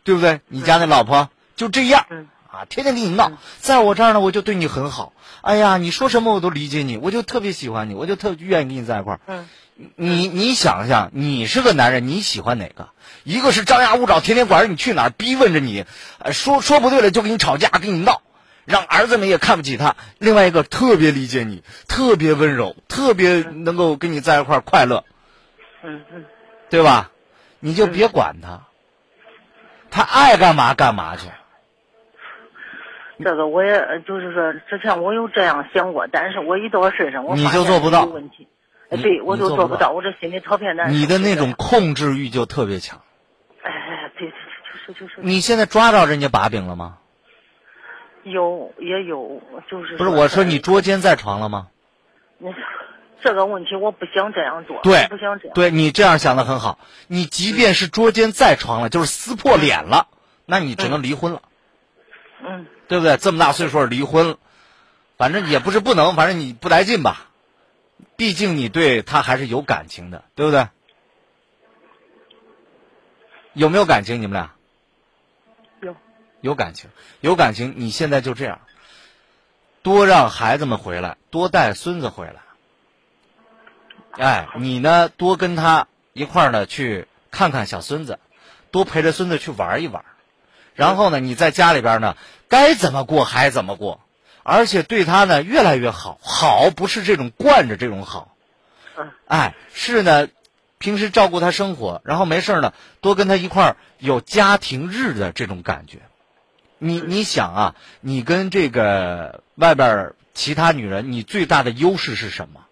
[0.03, 0.41] 对不对？
[0.47, 2.05] 你家那老婆就这样，
[2.47, 3.31] 啊，天天跟你闹。
[3.59, 5.13] 在我这儿呢，我就对你很好。
[5.41, 9.19] 哎呀，你说什么我都理解你，我就特别喜欢你，我就特愿意跟你在一块儿。
[9.25, 9.47] 嗯，
[9.95, 12.89] 你你想想，你是个男人，你喜欢哪个？
[13.23, 15.85] 一个是张牙舞爪，天天管着你去哪儿，逼问着你，
[16.31, 18.21] 说说不对了就跟你吵架，跟你闹，
[18.65, 19.95] 让儿子们也看不起他。
[20.19, 25.03] 另外一个特别理解你，特别温柔，特别能够跟你在一块儿快乐。
[25.83, 26.25] 嗯嗯。
[26.69, 27.11] 对吧？
[27.61, 28.61] 你就别管他，
[29.91, 31.27] 他爱干嘛干嘛去。
[33.21, 38.05] 这个我也就是说，之前我有这样想过，但是我一到事上，我你就做不到。
[38.05, 38.47] 问题，
[38.89, 40.93] 对我就做不到，我这心里特别难受。
[40.95, 43.01] 你的那种控制欲就特别强。
[43.61, 45.15] 哎，对对，就是就是。
[45.21, 46.99] 你现在抓到人家把柄了吗？
[48.23, 51.67] 有也有，就是不是我说你捉奸在床了吗？
[52.37, 52.47] 你。
[53.21, 55.53] 这个问题我不想这样做，对，不想这样。
[55.53, 56.79] 对你这样想的很好。
[57.07, 60.07] 你即便是捉奸在床了，就是撕破脸了，
[60.45, 61.41] 那你只能离婚了。
[62.41, 63.17] 嗯，对不对？
[63.17, 64.37] 这么大岁数离婚，
[65.17, 67.25] 反正也不是不能，反正你不来劲吧？
[68.15, 70.67] 毕竟你对他还是有感情的，对不对？
[73.53, 74.21] 有没有感情？
[74.21, 74.53] 你们俩？
[75.81, 75.95] 有。
[76.39, 76.89] 有感情，
[77.19, 77.73] 有感情。
[77.75, 78.61] 你现在就这样，
[79.81, 82.35] 多让孩子们回来，多带孙子回来。
[84.19, 85.07] 哎，你呢？
[85.07, 88.19] 多跟他一块儿呢，去看看小孙子，
[88.69, 90.03] 多陪着孙子去玩一玩。
[90.75, 92.17] 然后呢，你在家里边呢，
[92.49, 94.01] 该怎么过还怎么过，
[94.43, 96.19] 而且对他呢越来越好。
[96.21, 98.35] 好不是这种惯着这种好，
[99.25, 100.27] 哎，是呢，
[100.79, 105.99] 平时照顾他生活，然后没事呢，多跟他一块儿有家庭日的这种感觉。
[106.77, 112.65] 你你想啊，你跟这个外边其他女人，你最大的优势是什么？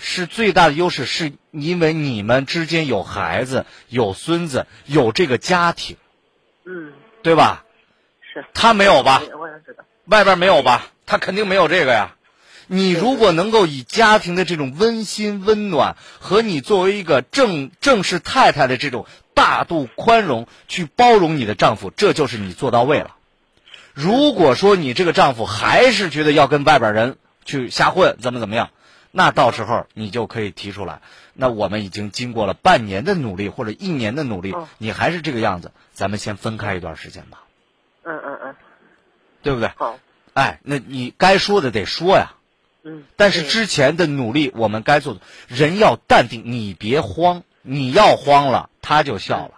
[0.00, 5.96] 嗯，是最大的优势，是因为你们之间有孩子、有孙子、有这个家庭，
[6.64, 7.64] 嗯，对吧？
[8.32, 8.44] 是。
[8.54, 9.22] 他没有吧？
[9.38, 9.84] 我也知道。
[10.06, 10.86] 外边没有吧？
[11.06, 12.16] 他肯定没有这个呀。
[12.66, 23.16] 你如果能够以家庭的这种温馨温暖和你作为一个正正式太太的这种大度宽容去包容你的丈夫，这就是你做到位了。
[23.92, 28.70] 如果说你这个丈夫还是觉得要跟外边人去瞎混，怎么怎么样，
[29.10, 31.00] 那到时候你就可以提出来。
[31.34, 37.42] 那我们已经经过了半年的努力或者一年的努力，你还是这个样子，咱们先分开一段时间吧。
[38.02, 38.54] 嗯嗯嗯，
[39.42, 39.70] 对不对？
[39.76, 39.98] 好。
[40.34, 42.34] 哎，那你该说的得说呀。
[42.82, 43.04] 嗯。
[43.16, 47.42] 但是之前的努力，我们该做的，人要淡定，你别慌。
[47.62, 49.54] 你要慌了，他就笑了。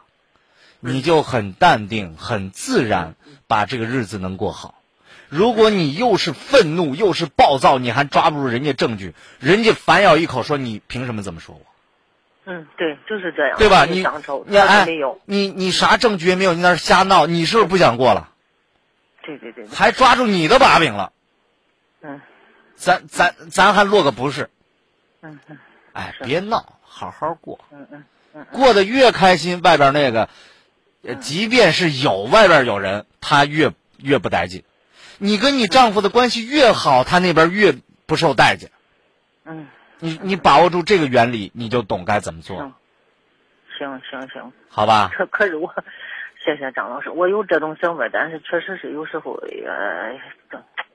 [0.81, 3.15] 你就很淡定、很自然，
[3.47, 4.82] 把这个日子能过好。
[5.33, 11.65] 如果你又是愤怒又是暴躁，你还抓不住人家证据，人家反咬一口说你凭什么这么说我？
[12.45, 13.57] 嗯，对，就是这样。
[13.57, 13.87] 对吧？
[13.87, 14.05] 你
[14.47, 14.87] 你哎，
[15.25, 18.29] 你你啥证据也没有，你那瞎闹，你是不是不想过了？
[19.23, 19.67] 对对对。
[19.69, 21.13] 还抓住你的把柄了。
[22.03, 22.21] 嗯。
[22.77, 24.51] 咱咱咱还落个不是。
[25.23, 25.59] 嗯嗯。
[25.95, 26.79] 哎，别闹。
[26.83, 28.05] 好好过，嗯嗯
[28.35, 30.29] 嗯，过得越开心，外边那个，
[31.21, 34.63] 即便是有外边有人，他越越不待见。
[35.19, 37.75] 你跟你丈夫的关系越好，他那边越
[38.07, 38.71] 不受待见。
[39.45, 39.67] 嗯，
[39.99, 42.73] 你你把握住这个原理，你就懂该怎么做。
[43.79, 45.11] 行行行，好吧。
[45.13, 45.73] 可可是我，
[46.45, 50.19] 谢谢张老师，我有这种想法，但是确实是有时候呃。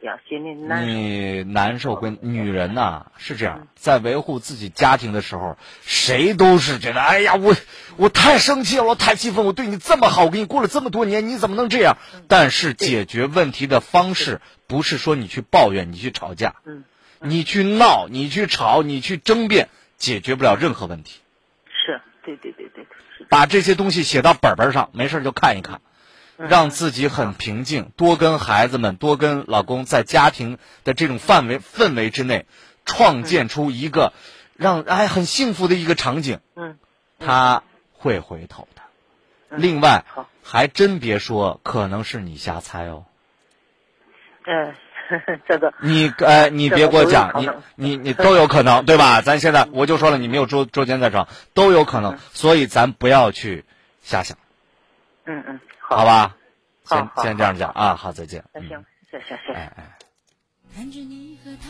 [0.02, 0.86] 呀，心里难受。
[0.86, 7.56] 你难受跟女人呐，是这样，在维护自己家庭的时候，谁都是觉得，哎呀，我
[7.98, 11.98] 我太生气了，我太气愤，我对你这么好，我跟你过了这么多年，你怎么能这样？
[12.28, 16.84] 但是解决问题的方式不是说你去抱怨，你去吵架，嗯
[17.20, 19.68] 你去闹，你去吵，你去争辩，
[19.98, 21.22] 解决不了任何问题。
[21.70, 22.86] 是对对对对，
[23.30, 25.82] 把这些东西写到本本上，没事就看一看。
[26.38, 32.46] 让自己很平静，多跟孩子们，多跟老公在家庭的这种范围氛围之内，
[32.86, 34.14] 创建出一个
[34.56, 36.40] 让哎很幸福的一个场景。
[36.56, 36.78] 嗯，
[37.18, 38.84] 他会回头的。
[39.58, 40.06] 另外，
[40.44, 43.06] 还真别说，可能是你瞎猜哦。
[44.46, 44.76] 嗯，
[45.48, 49.22] 这个你哎，你别给我讲，你你你都有可能，对吧？
[49.22, 53.66] 咱现在我就说了，你没有周周间在场，都有可能，所以咱不要去
[54.02, 54.38] 瞎想。
[55.26, 55.60] 嗯嗯。
[55.80, 56.36] 好吧，
[56.86, 58.44] 先先这样讲啊，好，再见。
[58.54, 59.54] 那行，谢谢谢谢。
[59.54, 59.98] 哎哎。
[60.76, 61.70] 看着你和他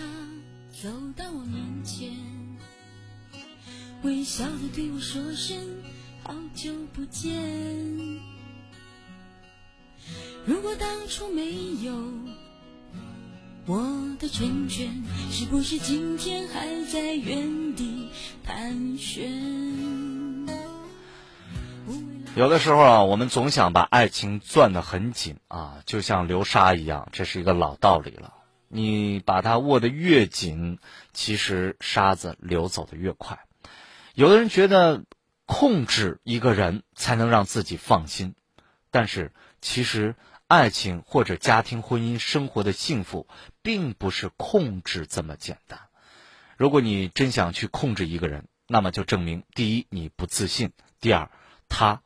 [0.71, 2.09] 走到我面前，
[4.03, 5.57] 微笑的对我说声
[6.23, 7.31] 好久不见。
[10.45, 11.51] 如果当初没
[11.83, 11.93] 有
[13.69, 13.83] 我
[14.17, 18.07] 的圈圈，是不是今天还在原地
[18.41, 19.29] 盘旋？
[22.33, 28.35] 有的时候啊，我们总想把爱情攥得很紧啊，就像流沙一样，这是一个老道理了。
[28.69, 30.79] 你把它握得越紧，
[31.11, 33.37] 其实沙子流走的越快。
[34.13, 35.03] 有的人觉得
[35.45, 38.33] 控制一个人才能让自己放心，
[38.91, 40.15] 但是其实
[40.47, 43.27] 爱情或者家庭婚姻生活的幸福，
[43.61, 45.79] 并不是控制这么简单。
[46.57, 51.29] 如果你真想去控制一个人，那么就证明第一你不自信，第二
[51.69, 52.01] 他。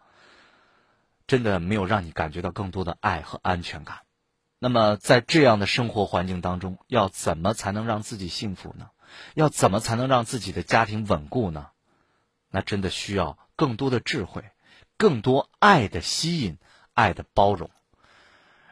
[1.27, 3.99] 真的没有让你感觉到更多的爱和安全感。
[4.59, 8.89] 那么，在这样的生活环境当中，要怎么才能让自己幸福呢？
[9.33, 11.69] 要怎么才能让自己的家庭稳固呢？
[12.49, 14.43] 那真的需要更多的智慧，
[14.97, 16.57] 更多爱的吸引，
[16.93, 17.69] 爱的包容。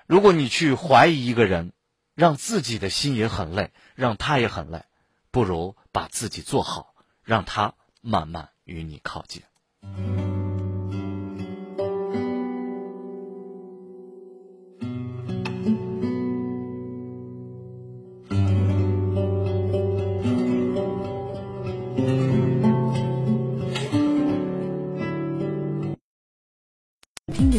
[0.09, 1.71] 如果你去怀疑一个人，
[2.15, 4.85] 让自己的心也很累，让他也很累，
[5.29, 9.43] 不如把自己做好，让他慢慢与你靠近。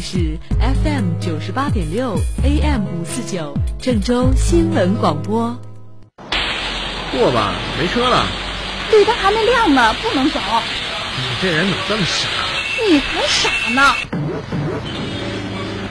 [0.02, 0.49] 是 FM 九
[1.50, 3.52] 十八点六，AM 五四九，
[3.82, 5.58] 郑州新闻广播。
[7.10, 8.24] 过吧，没车了。
[8.92, 10.38] 绿灯还没亮呢，不能走。
[10.38, 12.28] 你这人怎么这么傻？
[12.88, 13.96] 你才傻呢。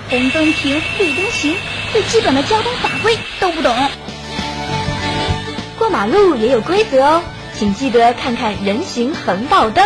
[0.09, 1.57] 红灯停，绿灯行，
[1.91, 3.75] 最基本的交通法规都不懂。
[5.77, 7.21] 过马路也有规则哦，
[7.57, 9.85] 请记得看看人行横道灯。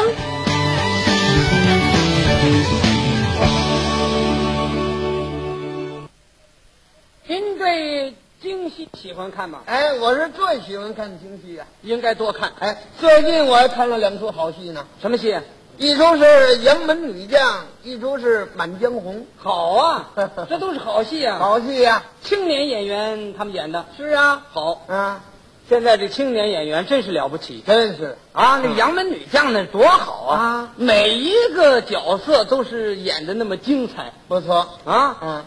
[7.74, 9.62] 对京戏喜欢看吗？
[9.66, 12.54] 哎，我是最喜欢看京戏呀、应该多看。
[12.60, 15.36] 哎，最近我还看了两出好戏呢，什么戏？
[15.80, 16.24] 一出是
[16.62, 17.41] 《杨门女将》，
[17.82, 19.22] 一出是《满江红》。
[19.38, 20.12] 好啊，
[20.48, 21.40] 这都是好戏啊！
[21.40, 24.84] 好戏呀、青年演员他们演的是啊，好。
[24.88, 25.24] 啊，
[25.68, 28.62] 现在这青年演员真是了不起真是啊！
[28.64, 30.38] 那杨门女将那多好啊！
[30.38, 34.70] 啊每一个角色都是演的那么精彩不错。
[34.86, 35.18] 啊！
[35.24, 35.45] 嗯，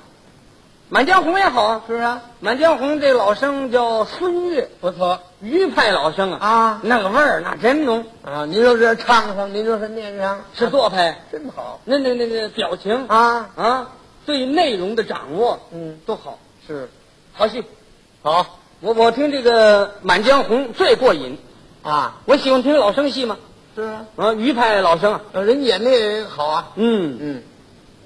[0.89, 6.81] 满江红也好啊，是啊，满江红这老生叫孙越，不错余派老生啊，啊。
[6.85, 8.45] 那个味儿那真浓，啊！
[8.47, 11.81] 您说这唱上，您说是念上，是做派，真好。
[11.85, 13.09] 那那那那表情。
[13.09, 13.51] 啊！
[13.57, 13.91] 啊，
[14.25, 16.89] 对内容的掌握，嗯，都好，是。
[17.33, 17.65] 好戏。
[18.23, 18.61] 好。
[18.81, 21.39] 我我听这个《满江红》最过瘾，
[21.83, 23.39] 啊，我喜欢听老生戏嘛，
[23.75, 27.43] 是啊，啊，余派老生啊，呃人演的也好啊，嗯，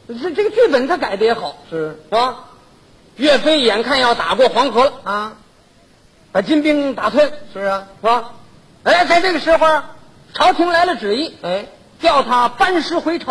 [0.08, 1.98] 嗯，这这个剧本他改的也好，是。
[2.08, 2.44] 是吧？
[3.20, 5.32] 岳飞眼看要打过黄河了，啊，
[6.32, 8.30] 把金兵打退，是啊，是吧？
[8.82, 9.82] 哎，在这个时候，
[10.32, 11.66] 朝廷来了旨意，哎，
[12.00, 13.26] 叫他班师回朝。